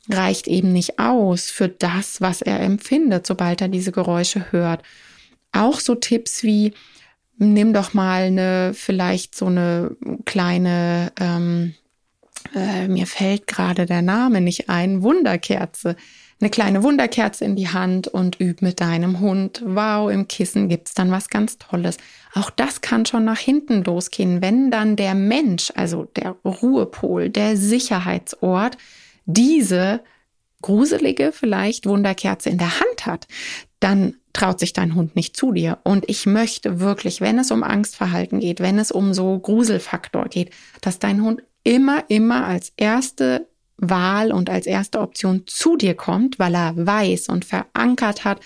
reicht 0.09 0.47
eben 0.47 0.73
nicht 0.73 1.01
aus 1.01 1.51
für 1.51 1.69
das, 1.69 2.21
was 2.21 2.43
er 2.43 2.61
empfindet, 2.61 3.27
sobald 3.27 3.61
er 3.61 3.69
diese 3.69 3.91
Geräusche 3.91 4.53
hört. 4.53 4.83
Auch 5.51 5.81
so 5.81 5.97
Tipps 5.97 6.45
wie, 6.45 6.73
nimm 7.37 7.73
doch 7.73 7.95
mal 7.95 8.23
eine, 8.23 8.73
vielleicht 8.75 9.35
so 9.35 9.47
eine 9.47 9.97
kleine, 10.25 11.13
ähm, 11.19 11.75
äh, 12.55 12.87
mir 12.87 13.09
fällt 13.09 13.49
gerade 13.49 13.87
der 13.87 14.03
Name 14.03 14.41
nicht 14.41 14.71
ein, 14.71 15.03
Wunderkerze 15.03 15.97
eine 16.41 16.51
kleine 16.51 16.83
Wunderkerze 16.83 17.45
in 17.45 17.57
die 17.57 17.69
Hand 17.69 18.09
und 18.09 18.41
üb 18.41 18.61
mit 18.61 18.81
deinem 18.81 19.21
Hund. 19.21 19.63
Wow, 19.65 20.11
im 20.11 20.29
Kissen 20.29 20.69
gibt's 20.69 20.93
dann 20.93 21.11
was 21.11 21.31
ganz 21.31 21.57
Tolles. 21.57 21.97
Auch 22.35 22.51
das 22.51 22.83
kann 22.83 23.07
schon 23.07 23.25
nach 23.25 23.39
hinten 23.39 23.83
losgehen, 23.85 24.43
wenn 24.43 24.71
dann 24.71 24.97
der 24.97 25.15
Mensch, 25.15 25.73
also 25.75 26.05
der 26.05 26.37
Ruhepol, 26.45 27.31
der 27.31 27.57
Sicherheitsort, 27.57 28.77
diese 29.25 30.01
gruselige 30.61 31.33
vielleicht 31.33 31.87
Wunderkerze 31.87 32.51
in 32.51 32.59
der 32.59 32.81
Hand 32.81 33.07
hat, 33.07 33.27
dann 33.81 34.17
traut 34.33 34.61
sich 34.61 34.75
dein 34.75 34.95
Hund 34.95 35.17
nicht 35.17 35.37
zu 35.37 35.53
dir. 35.53 35.79
Und 35.85 36.05
ich 36.09 36.27
möchte 36.27 36.81
wirklich, 36.81 37.23
wenn 37.23 37.39
es 37.39 37.51
um 37.51 37.63
Angstverhalten 37.63 38.41
geht, 38.41 38.61
wenn 38.61 38.79
es 38.79 38.93
um 38.93 39.15
so 39.15 39.39
Gruselfaktor 39.39 40.27
geht, 40.27 40.51
dass 40.83 40.99
dein 40.99 41.23
Hund 41.23 41.43
immer, 41.65 42.05
immer 42.09 42.47
als 42.47 42.73
erste 42.77 43.49
Wahl 43.79 44.33
und 44.33 44.49
als 44.51 44.67
erste 44.67 45.01
Option 45.01 45.43
zu 45.47 45.77
dir 45.77 45.95
kommt, 45.95 46.39
weil 46.39 46.55
er 46.55 46.75
weiß 46.77 47.29
und 47.29 47.45
verankert 47.45 48.25
hat, 48.25 48.41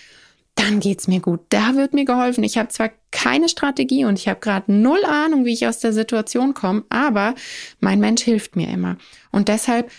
dann 0.56 0.80
geht's 0.80 1.08
mir 1.08 1.20
gut. 1.20 1.40
Da 1.50 1.74
wird 1.74 1.94
mir 1.94 2.04
geholfen. 2.04 2.44
Ich 2.44 2.58
habe 2.58 2.68
zwar 2.68 2.90
keine 3.10 3.48
Strategie 3.48 4.04
und 4.04 4.18
ich 4.18 4.28
habe 4.28 4.40
gerade 4.40 4.72
null 4.72 5.04
Ahnung, 5.06 5.44
wie 5.44 5.52
ich 5.52 5.66
aus 5.66 5.78
der 5.78 5.92
Situation 5.92 6.54
komme, 6.54 6.84
aber 6.90 7.34
mein 7.80 8.00
Mensch 8.00 8.22
hilft 8.22 8.56
mir 8.56 8.68
immer. 8.68 8.96
Und 9.30 9.48
deshalb 9.48 9.90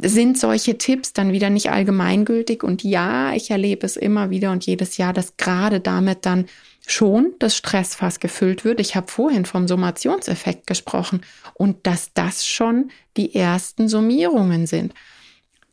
sind 0.00 0.38
solche 0.38 0.78
Tipps 0.78 1.12
dann 1.12 1.32
wieder 1.32 1.50
nicht 1.50 1.70
allgemeingültig. 1.70 2.62
Und 2.62 2.82
ja, 2.82 3.34
ich 3.34 3.50
erlebe 3.50 3.86
es 3.86 3.96
immer 3.96 4.30
wieder 4.30 4.52
und 4.52 4.66
jedes 4.66 4.96
Jahr, 4.96 5.12
dass 5.12 5.36
gerade 5.36 5.80
damit 5.80 6.26
dann 6.26 6.46
schon 6.86 7.32
das 7.38 7.56
Stressfass 7.56 8.20
gefüllt 8.20 8.64
wird. 8.64 8.80
Ich 8.80 8.96
habe 8.96 9.10
vorhin 9.10 9.44
vom 9.44 9.68
Summationseffekt 9.68 10.66
gesprochen 10.66 11.22
und 11.54 11.86
dass 11.86 12.12
das 12.12 12.46
schon 12.46 12.90
die 13.16 13.34
ersten 13.34 13.88
Summierungen 13.88 14.66
sind. 14.66 14.92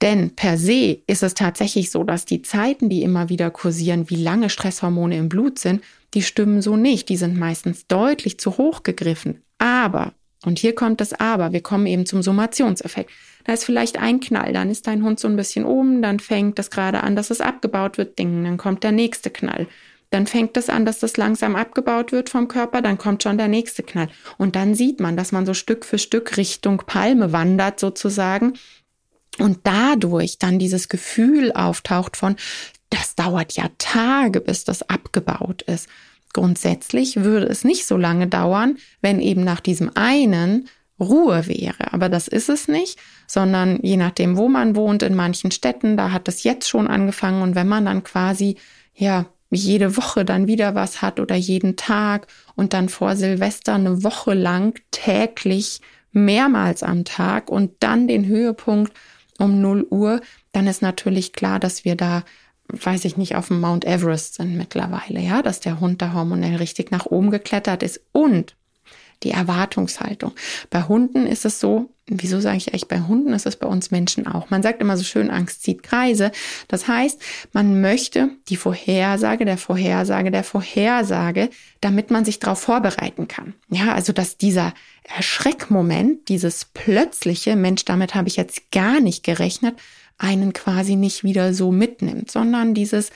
Denn 0.01 0.35
per 0.35 0.57
se 0.57 0.99
ist 1.07 1.23
es 1.23 1.33
tatsächlich 1.33 1.91
so, 1.91 2.03
dass 2.03 2.25
die 2.25 2.41
Zeiten, 2.41 2.89
die 2.89 3.03
immer 3.03 3.27
wieder 3.27 3.51
kursieren, 3.51 4.09
wie 4.09 4.15
lange 4.15 4.49
Stresshormone 4.49 5.17
im 5.17 5.27
Blut 5.27 5.59
sind, 5.59 5.83
die 6.13 6.21
stimmen 6.21 6.61
so 6.61 6.77
nicht. 6.77 7.09
Die 7.09 7.17
sind 7.17 7.37
meistens 7.37 7.87
deutlich 7.87 8.39
zu 8.39 8.57
hoch 8.57 8.83
gegriffen. 8.83 9.41
Aber, 9.57 10.13
und 10.45 10.57
hier 10.57 10.73
kommt 10.73 11.01
das 11.01 11.13
Aber, 11.13 11.51
wir 11.51 11.61
kommen 11.61 11.85
eben 11.85 12.05
zum 12.05 12.21
Summationseffekt. 12.21 13.11
Da 13.43 13.53
ist 13.53 13.65
vielleicht 13.65 13.99
ein 13.99 14.21
Knall, 14.21 14.53
dann 14.53 14.69
ist 14.69 14.87
dein 14.87 15.03
Hund 15.03 15.19
so 15.19 15.27
ein 15.27 15.35
bisschen 15.35 15.65
oben, 15.65 16.01
dann 16.01 16.19
fängt 16.19 16.59
das 16.59 16.71
gerade 16.71 17.03
an, 17.03 17.15
dass 17.15 17.29
es 17.29 17.41
abgebaut 17.41 17.97
wird, 17.97 18.19
ding, 18.19 18.43
dann 18.43 18.57
kommt 18.57 18.83
der 18.83 18.91
nächste 18.91 19.29
Knall. 19.29 19.67
Dann 20.11 20.25
fängt 20.25 20.57
es 20.57 20.69
an, 20.69 20.85
dass 20.85 20.99
das 20.99 21.17
langsam 21.17 21.55
abgebaut 21.55 22.11
wird 22.11 22.29
vom 22.29 22.47
Körper, 22.47 22.81
dann 22.81 22.97
kommt 22.97 23.23
schon 23.23 23.37
der 23.37 23.47
nächste 23.47 23.83
Knall. 23.83 24.09
Und 24.37 24.55
dann 24.55 24.73
sieht 24.73 24.99
man, 24.99 25.15
dass 25.15 25.31
man 25.31 25.45
so 25.45 25.53
Stück 25.53 25.85
für 25.85 25.99
Stück 25.99 26.37
Richtung 26.37 26.83
Palme 26.85 27.31
wandert 27.31 27.79
sozusagen. 27.79 28.53
Und 29.37 29.59
dadurch 29.63 30.39
dann 30.39 30.59
dieses 30.59 30.89
Gefühl 30.89 31.51
auftaucht 31.51 32.17
von, 32.17 32.35
das 32.89 33.15
dauert 33.15 33.53
ja 33.53 33.69
Tage, 33.77 34.41
bis 34.41 34.63
das 34.63 34.89
abgebaut 34.89 35.61
ist. 35.61 35.87
Grundsätzlich 36.33 37.17
würde 37.17 37.45
es 37.45 37.63
nicht 37.63 37.85
so 37.85 37.95
lange 37.95 38.27
dauern, 38.27 38.77
wenn 39.01 39.19
eben 39.19 39.43
nach 39.43 39.59
diesem 39.59 39.91
einen 39.95 40.67
Ruhe 40.99 41.47
wäre. 41.47 41.93
Aber 41.93 42.09
das 42.09 42.27
ist 42.27 42.49
es 42.49 42.67
nicht, 42.67 42.99
sondern 43.27 43.79
je 43.81 43.97
nachdem, 43.97 44.37
wo 44.37 44.49
man 44.49 44.75
wohnt, 44.75 45.01
in 45.03 45.15
manchen 45.15 45.51
Städten, 45.51 45.97
da 45.97 46.11
hat 46.11 46.27
es 46.27 46.43
jetzt 46.43 46.67
schon 46.67 46.87
angefangen. 46.87 47.41
Und 47.41 47.55
wenn 47.55 47.67
man 47.67 47.85
dann 47.85 48.03
quasi, 48.03 48.57
ja, 48.93 49.25
jede 49.49 49.97
Woche 49.97 50.25
dann 50.25 50.47
wieder 50.47 50.75
was 50.75 51.01
hat 51.01 51.19
oder 51.19 51.35
jeden 51.35 51.75
Tag 51.75 52.27
und 52.55 52.73
dann 52.73 52.89
vor 52.89 53.15
Silvester 53.15 53.75
eine 53.75 54.03
Woche 54.03 54.33
lang 54.33 54.79
täglich 54.91 55.81
mehrmals 56.11 56.83
am 56.83 57.05
Tag 57.05 57.49
und 57.49 57.71
dann 57.79 58.07
den 58.07 58.25
Höhepunkt 58.25 58.93
um 59.37 59.61
0 59.61 59.87
Uhr, 59.89 60.21
dann 60.51 60.67
ist 60.67 60.81
natürlich 60.81 61.33
klar, 61.33 61.59
dass 61.59 61.85
wir 61.85 61.95
da, 61.95 62.23
weiß 62.67 63.05
ich 63.05 63.17
nicht, 63.17 63.35
auf 63.35 63.47
dem 63.47 63.61
Mount 63.61 63.85
Everest 63.85 64.35
sind 64.35 64.55
mittlerweile, 64.57 65.19
ja, 65.21 65.41
dass 65.41 65.59
der 65.59 65.79
Hund 65.79 66.01
da 66.01 66.13
hormonell 66.13 66.57
richtig 66.57 66.91
nach 66.91 67.05
oben 67.05 67.31
geklettert 67.31 67.83
ist 67.83 68.01
und 68.11 68.55
die 69.23 69.31
Erwartungshaltung. 69.31 70.33
Bei 70.69 70.83
Hunden 70.83 71.25
ist 71.25 71.45
es 71.45 71.59
so, 71.59 71.89
wieso 72.09 72.39
sage 72.39 72.57
ich 72.57 72.69
eigentlich 72.69 72.87
bei 72.87 73.01
Hunden, 73.01 73.33
ist 73.33 73.45
es 73.45 73.55
bei 73.55 73.67
uns 73.67 73.91
Menschen 73.91 74.27
auch. 74.27 74.49
Man 74.49 74.63
sagt 74.63 74.81
immer 74.81 74.97
so 74.97 75.03
schön, 75.03 75.29
Angst 75.29 75.63
zieht 75.63 75.83
Kreise. 75.83 76.31
Das 76.67 76.87
heißt, 76.87 77.21
man 77.53 77.81
möchte 77.81 78.29
die 78.49 78.55
Vorhersage 78.55 79.45
der 79.45 79.57
Vorhersage 79.57 80.31
der 80.31 80.43
Vorhersage, 80.43 81.49
damit 81.81 82.11
man 82.11 82.25
sich 82.25 82.39
darauf 82.39 82.59
vorbereiten 82.59 83.27
kann. 83.27 83.53
Ja, 83.69 83.93
also 83.93 84.11
dass 84.13 84.37
dieser 84.37 84.73
Erschreckmoment, 85.03 86.29
dieses 86.29 86.65
plötzliche, 86.65 87.55
Mensch, 87.55 87.85
damit 87.85 88.15
habe 88.15 88.27
ich 88.27 88.35
jetzt 88.35 88.71
gar 88.71 88.99
nicht 88.99 89.23
gerechnet, 89.23 89.75
einen 90.17 90.53
quasi 90.53 90.95
nicht 90.95 91.23
wieder 91.23 91.53
so 91.53 91.71
mitnimmt, 91.71 92.29
sondern 92.29 92.73
dieses, 92.73 93.11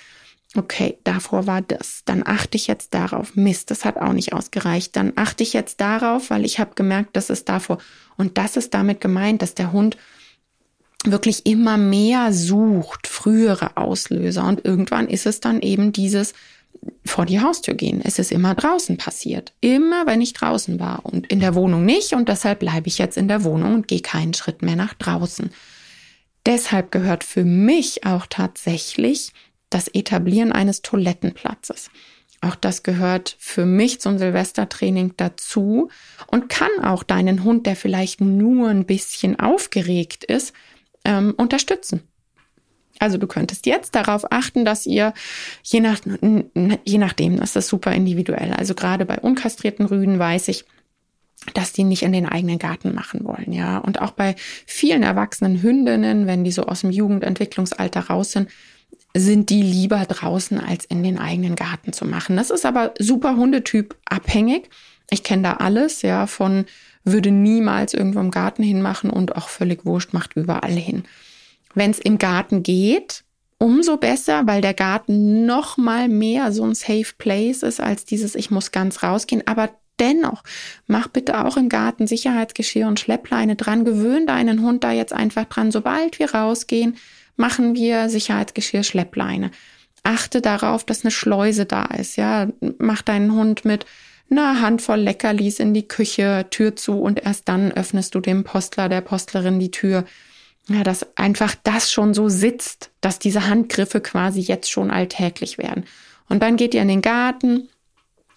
okay, 0.56 0.98
davor 1.04 1.48
war 1.48 1.62
das, 1.62 2.04
dann 2.06 2.24
achte 2.26 2.58
ich 2.58 2.68
jetzt 2.68 2.94
darauf. 2.94 3.36
Mist, 3.36 3.72
das 3.72 3.86
hat 3.86 3.98
auch 3.98 4.14
nicht 4.14 4.34
ausgereicht. 4.34 4.96
Dann 4.96 5.14
achte 5.16 5.44
ich 5.44 5.54
jetzt 5.54 5.82
darauf, 5.82 6.30
weil 6.30 6.46
ich 6.46 6.60
habe 6.60 6.76
gemerkt, 6.76 7.16
das 7.16 7.30
ist 7.30 7.50
davor. 7.50 7.80
Und 8.18 8.38
das 8.38 8.56
ist 8.56 8.74
damit 8.74 9.02
gemeint, 9.02 9.42
dass 9.42 9.56
der 9.56 9.72
Hund 9.72 9.98
wirklich 11.06 11.46
immer 11.46 11.78
mehr 11.78 12.32
sucht, 12.32 13.08
frühere 13.08 13.78
Auslöser. 13.78 14.46
Und 14.46 14.64
irgendwann 14.64 15.08
ist 15.08 15.26
es 15.26 15.40
dann 15.40 15.62
eben 15.62 15.92
dieses 15.92 16.34
vor 17.06 17.26
die 17.26 17.42
Haustür 17.42 17.74
gehen. 17.76 18.02
Es 18.04 18.20
ist 18.20 18.32
immer 18.32 18.56
draußen 18.56 18.98
passiert. 18.98 19.54
Immer, 19.62 20.06
wenn 20.06 20.22
ich 20.22 20.34
draußen 20.34 20.80
war 20.80 21.06
und 21.06 21.28
in 21.28 21.40
der 21.40 21.56
Wohnung 21.56 21.86
nicht. 21.86 22.14
Und 22.14 22.30
deshalb 22.30 22.60
bleibe 22.60 22.88
ich 22.88 22.98
jetzt 22.98 23.18
in 23.18 23.28
der 23.28 23.44
Wohnung 23.44 23.74
und 23.74 23.88
gehe 23.88 24.02
keinen 24.02 24.34
Schritt 24.34 24.62
mehr 24.62 24.76
nach 24.76 24.94
draußen. 24.94 25.52
Deshalb 26.46 26.92
gehört 26.92 27.24
für 27.24 27.46
mich 27.46 28.06
auch 28.06 28.26
tatsächlich 28.30 29.32
das 29.74 29.88
Etablieren 29.88 30.52
eines 30.52 30.82
Toilettenplatzes. 30.82 31.90
Auch 32.42 32.56
das 32.56 32.84
gehört 32.84 33.38
für 33.40 33.66
mich 33.66 34.02
zum 34.02 34.18
Silvestertraining 34.18 35.14
dazu 35.16 35.90
und 36.28 36.50
kann 36.50 36.72
auch 36.84 37.04
deinen 37.04 37.44
Hund, 37.44 37.66
der 37.66 37.78
vielleicht 37.78 38.20
nur 38.20 38.68
ein 38.68 38.86
bisschen 38.86 39.40
aufgeregt 39.40 40.26
ist, 40.26 40.54
ähm, 41.06 41.34
unterstützen. 41.38 42.02
Also 43.00 43.18
du 43.18 43.28
könntest 43.28 43.66
jetzt 43.66 43.96
darauf 43.96 44.32
achten, 44.32 44.66
dass 44.66 44.86
ihr, 44.86 45.14
je, 45.64 45.80
nach, 45.80 46.00
je 46.86 46.98
nachdem, 46.98 47.38
das 47.38 47.56
ist 47.56 47.68
super 47.68 47.94
individuell. 47.94 48.54
Also 48.54 48.76
gerade 48.76 49.06
bei 49.06 49.20
unkastrierten 49.20 49.86
Rüden 49.86 50.20
weiß 50.20 50.50
ich, 50.50 50.66
dass 51.54 51.74
die 51.74 51.84
nicht 51.84 52.04
in 52.04 52.14
den 52.14 52.28
eigenen 52.28 52.60
Garten 52.60 52.94
machen 52.94 53.26
wollen, 53.26 53.52
ja. 53.52 53.78
Und 53.78 54.02
auch 54.02 54.12
bei 54.12 54.36
vielen 54.66 55.04
erwachsenen 55.04 55.62
Hündinnen, 55.62 56.28
wenn 56.28 56.44
die 56.44 56.52
so 56.52 56.64
aus 56.64 56.82
dem 56.82 56.92
Jugendentwicklungsalter 56.92 58.02
raus 58.02 58.32
sind, 58.32 58.50
sind 59.16 59.50
die 59.50 59.62
lieber 59.62 60.06
draußen 60.06 60.60
als 60.60 60.86
in 60.86 61.04
den 61.04 61.20
eigenen 61.20 61.56
Garten 61.56 61.94
zu 61.94 62.06
machen. 62.06 62.38
Das 62.38 62.50
ist 62.50 62.66
aber 62.66 62.94
super 63.00 63.36
Hundetyp 63.36 63.96
abhängig. 64.06 64.70
Ich 65.10 65.24
kenne 65.24 65.44
da 65.44 65.54
alles, 65.54 66.02
ja, 66.02 66.28
von 66.28 66.66
würde 67.04 67.32
niemals 67.32 67.94
irgendwo 67.94 68.20
im 68.20 68.32
Garten 68.32 68.64
hinmachen 68.64 69.10
und 69.10 69.36
auch 69.36 69.50
völlig 69.50 69.86
wurscht, 69.86 70.14
macht 70.14 70.36
überall 70.36 70.72
hin. 70.72 71.04
Wenn 71.76 71.92
es 71.92 72.00
im 72.00 72.18
Garten 72.18 72.64
geht, 72.64 73.24
umso 73.58 73.98
besser, 73.98 74.44
weil 74.46 74.62
der 74.62 74.74
Garten 74.74 75.46
noch 75.46 75.78
mal 75.78 76.08
mehr 76.08 76.52
so 76.52 76.66
ein 76.66 76.76
Safe 76.76 77.14
Place 77.18 77.64
ist 77.64 77.80
als 77.80 78.06
dieses 78.06 78.36
ich 78.36 78.52
muss 78.52 78.72
ganz 78.72 79.04
rausgehen, 79.04 79.44
aber 79.46 79.70
dennoch 80.00 80.44
mach 80.88 81.08
bitte 81.08 81.46
auch 81.46 81.58
im 81.58 81.70
Garten 81.70 82.08
Sicherheitsgeschirr 82.08 82.88
und 82.88 83.00
Schleppleine 83.00 83.56
dran, 83.56 83.86
gewöhn 83.86 84.28
deinen 84.28 84.62
Hund 84.62 84.84
da 84.84 84.92
jetzt 84.92 85.14
einfach 85.14 85.46
dran, 85.46 85.72
sobald 85.72 86.20
wir 86.20 86.34
rausgehen, 86.34 86.98
machen 87.36 87.76
wir 87.76 88.10
Sicherheitsgeschirr 88.10 88.84
Schleppleine. 88.84 89.52
achte 90.04 90.42
darauf, 90.42 90.84
dass 90.84 91.04
eine 91.04 91.12
Schleuse 91.12 91.66
da 91.66 91.86
ist. 91.86 92.18
Ja, 92.18 92.48
mach 92.78 93.02
deinen 93.02 93.34
Hund 93.34 93.64
mit 93.64 93.86
einer 94.30 94.62
Handvoll 94.62 95.00
Leckerlis 95.00 95.60
in 95.60 95.74
die 95.74 95.88
Küche, 95.88 96.48
Tür 96.50 96.76
zu 96.76 97.00
und 97.00 97.24
erst 97.26 97.48
dann 97.48 97.72
öffnest 97.72 98.14
du 98.16 98.20
dem 98.20 98.44
Postler, 98.44 98.90
der 98.90 99.02
Postlerin 99.02 99.60
die 99.60 99.72
Tür. 99.72 100.06
Ja, 100.70 100.84
dass 100.84 101.18
einfach 101.18 101.56
das 101.64 101.92
schon 101.92 102.14
so 102.14 102.30
sitzt, 102.30 102.92
dass 103.02 103.20
diese 103.20 103.48
Handgriffe 103.48 104.00
quasi 104.00 104.40
jetzt 104.40 104.72
schon 104.72 104.92
alltäglich 104.92 105.58
werden. 105.58 105.86
Und 106.30 106.42
dann 106.42 106.56
geht 106.56 106.74
ihr 106.74 106.82
in 106.82 106.88
den 106.88 107.02
Garten, 107.02 107.70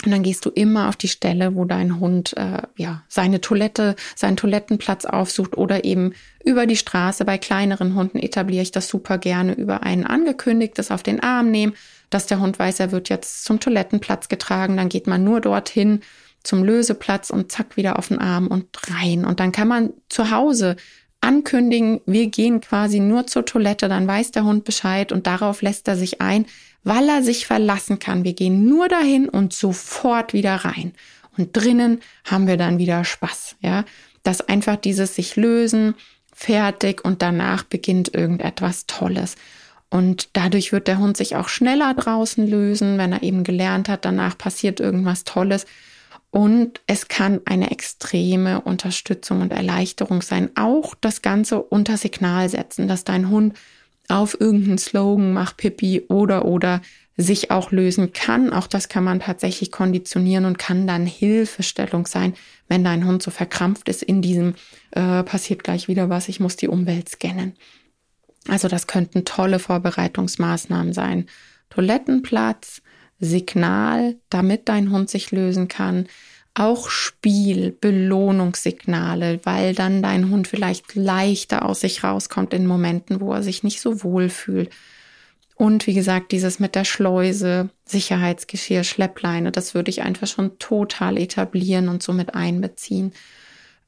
und 0.07 0.13
dann 0.13 0.23
gehst 0.23 0.45
du 0.47 0.51
immer 0.51 0.89
auf 0.89 0.97
die 0.97 1.09
Stelle, 1.09 1.57
wo 1.57 1.65
dein 1.65 2.01
Hund 2.01 2.37
äh, 2.37 2.63
ja 2.77 3.03
seine 3.09 3.41
Toilette, 3.41 3.97
seinen 4.15 4.37
Toilettenplatz 4.37 5.05
aufsucht 5.05 5.57
oder 5.57 5.85
eben 5.85 6.15
über 6.45 6.67
die 6.67 6.77
Straße. 6.77 7.25
Bei 7.25 7.39
kleineren 7.39 7.95
Hunden 7.95 8.19
etabliere 8.19 8.63
ich 8.63 8.71
das 8.71 8.89
super 8.89 9.19
gerne 9.19 9.55
über 9.55 9.83
ein 9.83 10.07
angekündigtes 10.07 10.91
auf 10.91 11.03
den 11.03 11.21
Arm 11.21 11.51
nehmen, 11.51 11.75
dass 12.09 12.27
der 12.27 12.41
Hund 12.41 12.59
weiß, 12.59 12.81
er 12.81 12.93
wird 12.93 13.09
jetzt 13.09 13.45
zum 13.45 13.61
Toilettenplatz 13.61 14.29
getragen. 14.29 14.77
Dann 14.77 14.89
geht 14.89 15.07
man 15.09 15.25
nur 15.25 15.41
dorthin 15.41 16.01
zum 16.45 16.63
Löseplatz 16.63 17.31
und 17.31 17.51
zack 17.51 17.77
wieder 17.77 17.99
auf 17.99 18.09
den 18.09 18.21
Arm 18.21 18.47
und 18.47 18.69
rein. 18.91 19.25
Und 19.25 19.41
dann 19.41 19.51
kann 19.51 19.69
man 19.69 19.93
zu 20.09 20.31
Hause 20.31 20.77
ankündigen, 21.21 22.01
wir 22.07 22.29
gehen 22.29 22.61
quasi 22.61 23.01
nur 23.01 23.27
zur 23.27 23.45
Toilette, 23.45 23.89
dann 23.89 24.07
weiß 24.07 24.31
der 24.31 24.45
Hund 24.45 24.65
Bescheid 24.65 25.11
und 25.11 25.27
darauf 25.27 25.63
lässt 25.63 25.89
er 25.89 25.97
sich 25.97 26.21
ein, 26.21 26.47
weil 26.87 27.09
er 27.09 27.25
sich 27.25 27.47
verlassen 27.49 27.99
kann. 27.99 28.23
Wir 28.23 28.33
gehen 28.33 28.65
nur 28.65 28.87
dahin 28.87 29.29
und 29.29 29.53
sofort 29.53 30.33
wieder 30.33 30.55
rein. 30.55 30.93
Und 31.37 31.49
drinnen 31.53 32.01
haben 32.25 32.47
wir 32.47 32.57
dann 32.57 32.79
wieder 32.79 33.05
Spaß, 33.05 33.57
ja. 33.61 33.85
Dass 34.23 34.41
einfach 34.41 34.77
dieses 34.77 35.17
sich 35.17 35.35
lösen, 35.35 35.97
fertig 36.33 37.05
und 37.05 37.23
danach 37.23 37.65
beginnt 37.65 38.15
irgendetwas 38.15 38.87
Tolles. 38.87 39.35
Und 39.91 40.29
dadurch 40.35 40.71
wird 40.71 40.87
der 40.87 40.99
Hund 40.99 41.17
sich 41.17 41.35
auch 41.35 41.49
schneller 41.49 41.93
draußen 41.93 42.47
lösen, 42.47 42.99
wenn 42.99 43.13
er 43.13 43.25
eben 43.25 43.43
gelernt 43.43 43.89
hat, 43.89 44.05
danach 44.05 44.39
passiert 44.39 44.79
irgendwas 44.79 45.25
Tolles. 45.25 45.67
Und 46.31 46.81
es 46.87 47.09
kann 47.09 47.41
eine 47.47 47.73
extreme 47.73 48.61
Unterstützung 48.61 49.41
und 49.41 49.53
Erleichterung 49.53 50.23
sein. 50.23 50.51
Auch 50.55 50.95
das 51.01 51.21
Ganze 51.21 51.63
unter 51.63 51.97
Signal 51.97 52.49
setzen, 52.49 52.87
dass 52.87 53.03
dein 53.03 53.29
Hund 53.29 53.55
auf 54.09 54.41
irgendeinen 54.41 54.79
Slogan, 54.79 55.33
mach 55.33 55.57
Pipi 55.57 56.05
oder 56.09 56.45
oder 56.45 56.81
sich 57.17 57.51
auch 57.51 57.71
lösen 57.71 58.13
kann. 58.13 58.53
Auch 58.53 58.67
das 58.67 58.89
kann 58.89 59.05
man 59.05 59.21
tatsächlich 59.21 59.73
konditionieren 59.73 60.45
und 60.45 60.59
kann 60.59 60.87
dann 60.87 61.07
Hilfestellung 61.07 62.07
sein, 62.07 62.35
wenn 62.69 62.85
dein 62.85 63.07
Hund 63.07 63.23
so 63.23 63.31
verkrampft 63.31 63.89
ist 63.89 64.03
in 64.03 64.21
diesem, 64.21 64.55
äh, 64.91 65.23
passiert 65.23 65.65
gleich 65.65 65.89
wieder 65.89 66.11
was, 66.11 66.29
ich 66.29 66.41
muss 66.41 66.57
die 66.57 66.69
Umwelt 66.69 67.09
scannen. 67.09 67.55
Also 68.49 68.69
das 68.69 68.87
könnten 68.87 69.25
tolle 69.25 69.59
Vorbereitungsmaßnahmen 69.59 70.93
sein. 70.93 71.27
Toilettenplatz, 71.71 72.83
Signal, 73.19 74.17
damit 74.29 74.69
dein 74.69 74.91
Hund 74.91 75.09
sich 75.09 75.31
lösen 75.31 75.69
kann, 75.69 76.07
auch 76.57 76.89
Spiel, 76.89 77.71
Belohnungssignale, 77.71 79.41
weil 79.45 79.75
dann 79.75 80.03
dein 80.03 80.31
Hund 80.31 80.49
vielleicht 80.49 80.95
leichter 80.95 81.65
aus 81.67 81.81
sich 81.81 82.03
rauskommt 82.03 82.55
in 82.55 82.67
Momenten, 82.67 83.21
wo 83.21 83.33
er 83.33 83.43
sich 83.43 83.63
nicht 83.63 83.81
so 83.81 84.03
wohl 84.03 84.31
fühlt. 84.31 84.71
Und 85.55 85.87
wie 85.87 85.95
gesagt, 85.95 86.33
dieses 86.33 86.59
mit 86.59 86.75
der 86.75 86.85
Schleuse, 86.85 87.71
Sicherheitsgeschirr, 87.85 88.85
Schleppleine, 88.85 89.53
das 89.53 89.75
würde 89.75 89.91
ich 89.91 90.03
einfach 90.03 90.27
schon 90.27 90.59
total 90.59 91.19
etablieren 91.19 91.89
und 91.89 92.03
somit 92.03 92.35
einbeziehen. 92.35 93.13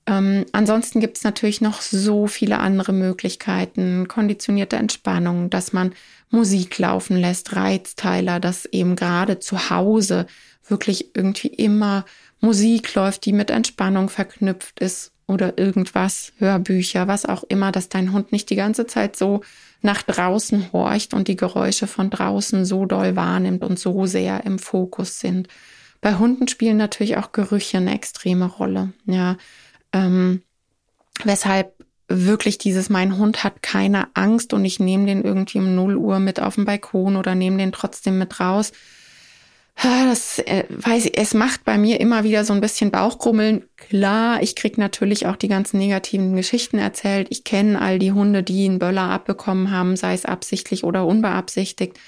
Ähm, 0.06 0.44
ansonsten 0.52 1.00
gibt 1.00 1.18
es 1.18 1.24
natürlich 1.24 1.60
noch 1.60 1.80
so 1.80 2.26
viele 2.26 2.58
andere 2.58 2.92
Möglichkeiten, 2.92 4.08
konditionierte 4.08 4.76
Entspannung, 4.76 5.50
dass 5.50 5.72
man 5.72 5.92
Musik 6.30 6.78
laufen 6.78 7.16
lässt, 7.16 7.56
Reizteiler, 7.56 8.40
dass 8.40 8.66
eben 8.66 8.96
gerade 8.96 9.38
zu 9.38 9.70
Hause 9.70 10.26
wirklich 10.66 11.14
irgendwie 11.14 11.48
immer 11.48 12.04
Musik 12.40 12.94
läuft, 12.94 13.24
die 13.24 13.32
mit 13.32 13.50
Entspannung 13.50 14.08
verknüpft 14.08 14.80
ist 14.80 15.12
oder 15.26 15.58
irgendwas, 15.58 16.32
Hörbücher, 16.38 17.06
was 17.06 17.26
auch 17.26 17.44
immer, 17.44 17.70
dass 17.72 17.88
dein 17.88 18.12
Hund 18.12 18.32
nicht 18.32 18.48
die 18.50 18.56
ganze 18.56 18.86
Zeit 18.86 19.16
so 19.16 19.42
nach 19.82 20.02
draußen 20.02 20.72
horcht 20.72 21.14
und 21.14 21.28
die 21.28 21.36
Geräusche 21.36 21.86
von 21.86 22.10
draußen 22.10 22.64
so 22.64 22.86
doll 22.86 23.14
wahrnimmt 23.14 23.62
und 23.62 23.78
so 23.78 24.06
sehr 24.06 24.44
im 24.44 24.58
Fokus 24.58 25.20
sind. 25.20 25.48
Bei 26.00 26.14
Hunden 26.14 26.48
spielen 26.48 26.76
natürlich 26.76 27.16
auch 27.16 27.32
Gerüche 27.32 27.76
eine 27.76 27.94
extreme 27.94 28.46
Rolle, 28.46 28.92
ja. 29.06 29.36
Ähm, 29.92 30.42
weshalb 31.24 31.74
wirklich 32.08 32.56
dieses, 32.56 32.88
mein 32.88 33.18
Hund 33.18 33.44
hat 33.44 33.62
keine 33.62 34.08
Angst 34.14 34.54
und 34.54 34.64
ich 34.64 34.80
nehme 34.80 35.06
den 35.06 35.22
irgendwie 35.22 35.58
um 35.58 35.74
0 35.74 35.96
Uhr 35.96 36.20
mit 36.20 36.40
auf 36.40 36.54
den 36.54 36.64
Balkon 36.64 37.16
oder 37.16 37.34
nehme 37.34 37.58
den 37.58 37.72
trotzdem 37.72 38.18
mit 38.18 38.40
raus 38.40 38.72
das 39.82 40.40
äh, 40.40 40.64
weiß 40.68 41.06
ich, 41.06 41.18
es 41.18 41.34
macht 41.34 41.64
bei 41.64 41.78
mir 41.78 42.00
immer 42.00 42.24
wieder 42.24 42.44
so 42.44 42.52
ein 42.52 42.60
bisschen 42.60 42.90
Bauchkrummeln. 42.90 43.64
Klar, 43.76 44.42
ich 44.42 44.56
krieg 44.56 44.76
natürlich 44.76 45.26
auch 45.26 45.36
die 45.36 45.48
ganzen 45.48 45.78
negativen 45.78 46.34
Geschichten 46.34 46.78
erzählt. 46.78 47.28
Ich 47.30 47.44
kenne 47.44 47.80
all 47.80 47.98
die 47.98 48.12
Hunde, 48.12 48.42
die 48.42 48.64
einen 48.64 48.80
Böller 48.80 49.02
abbekommen 49.02 49.70
haben, 49.70 49.96
sei 49.96 50.14
es 50.14 50.24
absichtlich 50.24 50.82
oder 50.82 51.06
unbeabsichtigt. 51.06 51.98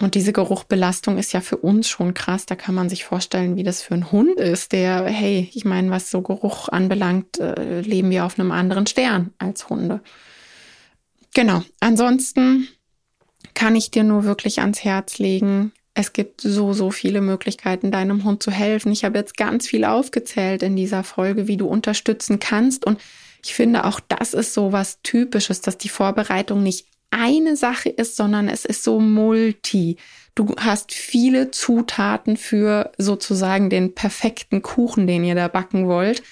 Und 0.00 0.16
diese 0.16 0.32
Geruchbelastung 0.32 1.18
ist 1.18 1.32
ja 1.32 1.40
für 1.40 1.58
uns 1.58 1.88
schon 1.88 2.14
krass. 2.14 2.46
Da 2.46 2.56
kann 2.56 2.74
man 2.74 2.88
sich 2.88 3.04
vorstellen, 3.04 3.54
wie 3.54 3.62
das 3.62 3.80
für 3.80 3.94
einen 3.94 4.10
Hund 4.10 4.40
ist, 4.40 4.72
der, 4.72 5.04
hey, 5.04 5.48
ich 5.54 5.64
meine, 5.64 5.90
was 5.90 6.10
so 6.10 6.22
Geruch 6.22 6.68
anbelangt, 6.68 7.38
äh, 7.38 7.82
leben 7.82 8.10
wir 8.10 8.24
auf 8.24 8.38
einem 8.38 8.50
anderen 8.50 8.88
Stern 8.88 9.32
als 9.38 9.68
Hunde. 9.68 10.00
Genau. 11.34 11.62
Ansonsten 11.78 12.66
kann 13.54 13.76
ich 13.76 13.92
dir 13.92 14.02
nur 14.02 14.24
wirklich 14.24 14.60
ans 14.60 14.82
Herz 14.82 15.18
legen, 15.18 15.72
es 15.94 16.12
gibt 16.12 16.40
so, 16.40 16.72
so 16.72 16.90
viele 16.90 17.20
Möglichkeiten, 17.20 17.92
deinem 17.92 18.24
Hund 18.24 18.42
zu 18.42 18.50
helfen. 18.50 18.90
Ich 18.90 19.04
habe 19.04 19.18
jetzt 19.18 19.36
ganz 19.36 19.68
viel 19.68 19.84
aufgezählt 19.84 20.64
in 20.64 20.74
dieser 20.74 21.04
Folge, 21.04 21.46
wie 21.46 21.56
du 21.56 21.66
unterstützen 21.66 22.40
kannst. 22.40 22.84
Und 22.84 23.00
ich 23.44 23.54
finde, 23.54 23.84
auch 23.84 24.00
das 24.00 24.34
ist 24.34 24.54
so 24.54 24.72
was 24.72 25.00
Typisches, 25.02 25.60
dass 25.60 25.78
die 25.78 25.88
Vorbereitung 25.88 26.64
nicht 26.64 26.86
eine 27.10 27.56
Sache 27.56 27.90
ist, 27.90 28.16
sondern 28.16 28.48
es 28.48 28.64
ist 28.64 28.82
so 28.82 28.98
multi. 28.98 29.96
Du 30.34 30.56
hast 30.58 30.92
viele 30.92 31.52
Zutaten 31.52 32.36
für 32.36 32.90
sozusagen 32.98 33.70
den 33.70 33.94
perfekten 33.94 34.62
Kuchen, 34.62 35.06
den 35.06 35.22
ihr 35.22 35.36
da 35.36 35.46
backen 35.46 35.86
wollt. 35.86 36.24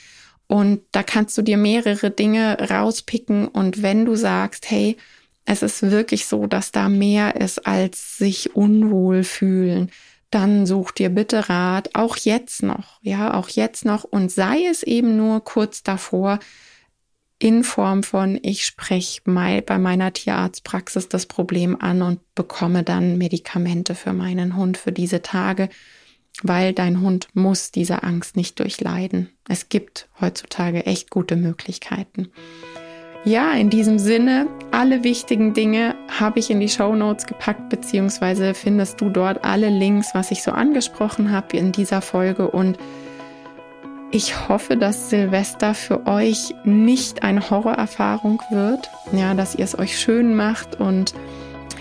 Und 0.49 0.83
da 0.91 1.05
kannst 1.05 1.39
du 1.39 1.43
dir 1.43 1.57
mehrere 1.57 2.11
Dinge 2.11 2.59
rauspicken. 2.69 3.47
Und 3.47 3.83
wenn 3.83 4.05
du 4.05 4.17
sagst, 4.17 4.69
hey, 4.69 4.97
es 5.45 5.63
ist 5.63 5.83
wirklich 5.83 6.27
so, 6.27 6.47
dass 6.47 6.73
da 6.73 6.89
mehr 6.89 7.37
ist 7.37 7.67
als 7.67 8.17
sich 8.19 8.55
unwohl 8.55 9.25
fühlen, 9.25 9.91
dann 10.31 10.67
such 10.67 10.93
dir 10.93 11.11
bitte 11.11 11.49
Rat, 11.49 11.91
auch 11.95 12.17
jetzt 12.17 12.63
noch, 12.63 12.99
ja, 13.03 13.35
auch 13.35 13.49
jetzt 13.49 13.85
noch 13.85 14.05
und 14.05 14.31
sei 14.33 14.65
es 14.71 14.83
eben 14.83 15.17
nur 15.17 15.45
kurz 15.45 15.83
davor 15.83 16.39
in 17.39 17.65
Form 17.65 18.05
von 18.05 18.39
ich 18.43 18.65
spreche 18.65 19.21
mal 19.25 19.63
bei 19.63 19.77
meiner 19.77 20.13
Tierarztpraxis 20.13 21.09
das 21.09 21.27
Problem 21.27 21.77
an 21.81 22.01
und 22.01 22.21
bekomme 22.37 22.85
dann 22.85 23.19
Medikamente 23.19 23.97
für 23.97 24.13
meinen 24.13 24.57
Hund 24.57 24.79
für 24.79 24.93
diese 24.93 25.23
Tage, 25.23 25.69
weil 26.43 26.73
dein 26.73 27.01
Hund 27.01 27.29
muss 27.35 27.73
diese 27.73 28.05
Angst 28.05 28.37
nicht 28.37 28.61
durchleiden. 28.61 29.29
Es 29.49 29.69
gibt 29.69 30.09
heutzutage 30.21 30.87
echt 30.87 31.11
gute 31.11 31.35
Möglichkeiten. 31.35 32.29
Ja, 33.25 33.53
in 33.53 33.71
diesem 33.71 33.99
Sinne, 33.99 34.47
alle 34.73 35.05
wichtigen 35.05 35.55
Dinge 35.55 35.95
habe 36.09 36.39
ich 36.39 36.51
in 36.51 36.61
die 36.61 36.69
Show 36.69 36.95
Notes 36.95 37.27
gepackt, 37.27 37.69
beziehungsweise 37.69 38.55
findest 38.55 39.01
du 39.01 39.11
dort 39.11 39.45
alle 39.45 39.69
Links, 39.69 40.15
was 40.15 40.31
ich 40.31 40.43
so 40.43 40.51
angesprochen 40.51 41.31
habe 41.31 41.57
in 41.57 41.73
dieser 41.73 42.01
Folge. 42.01 42.51
Und 42.51 42.79
ich 44.11 44.49
hoffe, 44.49 44.77
dass 44.77 45.11
Silvester 45.11 45.75
für 45.75 46.07
euch 46.07 46.55
nicht 46.65 47.23
eine 47.23 47.49
Horrorerfahrung 47.49 48.43
wird. 48.51 48.91
Ja, 49.13 49.35
dass 49.35 49.55
ihr 49.55 49.65
es 49.65 49.79
euch 49.79 49.99
schön 49.99 50.35
macht 50.35 50.81
und 50.81 51.15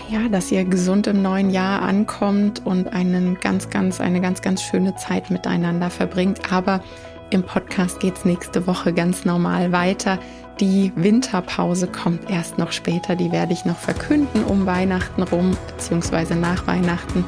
ja, 0.08 0.28
dass 0.28 0.52
ihr 0.52 0.64
gesund 0.64 1.06
im 1.06 1.22
neuen 1.22 1.50
Jahr 1.50 1.82
ankommt 1.82 2.64
und 2.64 2.92
einen 2.92 3.40
ganz, 3.40 3.70
ganz, 3.70 4.00
eine 4.00 4.20
ganz, 4.20 4.42
ganz 4.42 4.62
schöne 4.62 4.94
Zeit 4.96 5.30
miteinander 5.30 5.90
verbringt. 5.90 6.52
Aber 6.52 6.82
im 7.30 7.42
Podcast 7.42 8.00
geht 8.00 8.18
es 8.18 8.24
nächste 8.26 8.66
Woche 8.66 8.92
ganz 8.92 9.24
normal 9.24 9.72
weiter. 9.72 10.18
Die 10.62 10.92
Winterpause 10.94 11.88
kommt 11.88 12.30
erst 12.30 12.56
noch 12.56 12.70
später. 12.70 13.16
Die 13.16 13.32
werde 13.32 13.52
ich 13.52 13.64
noch 13.64 13.78
verkünden 13.78 14.44
um 14.44 14.64
Weihnachten 14.64 15.24
rum, 15.24 15.56
beziehungsweise 15.66 16.36
nach 16.36 16.68
Weihnachten. 16.68 17.24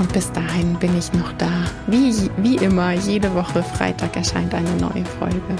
Und 0.00 0.12
bis 0.12 0.32
dahin 0.32 0.74
bin 0.74 0.98
ich 0.98 1.12
noch 1.12 1.32
da. 1.34 1.52
Wie, 1.86 2.12
wie 2.38 2.56
immer, 2.56 2.94
jede 2.94 3.32
Woche 3.32 3.62
Freitag 3.62 4.16
erscheint 4.16 4.52
eine 4.54 4.74
neue 4.80 5.04
Folge. 5.20 5.54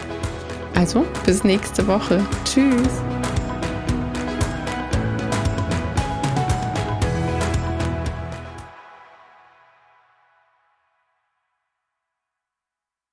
Also, 0.74 1.06
bis 1.24 1.44
nächste 1.44 1.86
Woche. 1.86 2.20
Tschüss. 2.44 2.90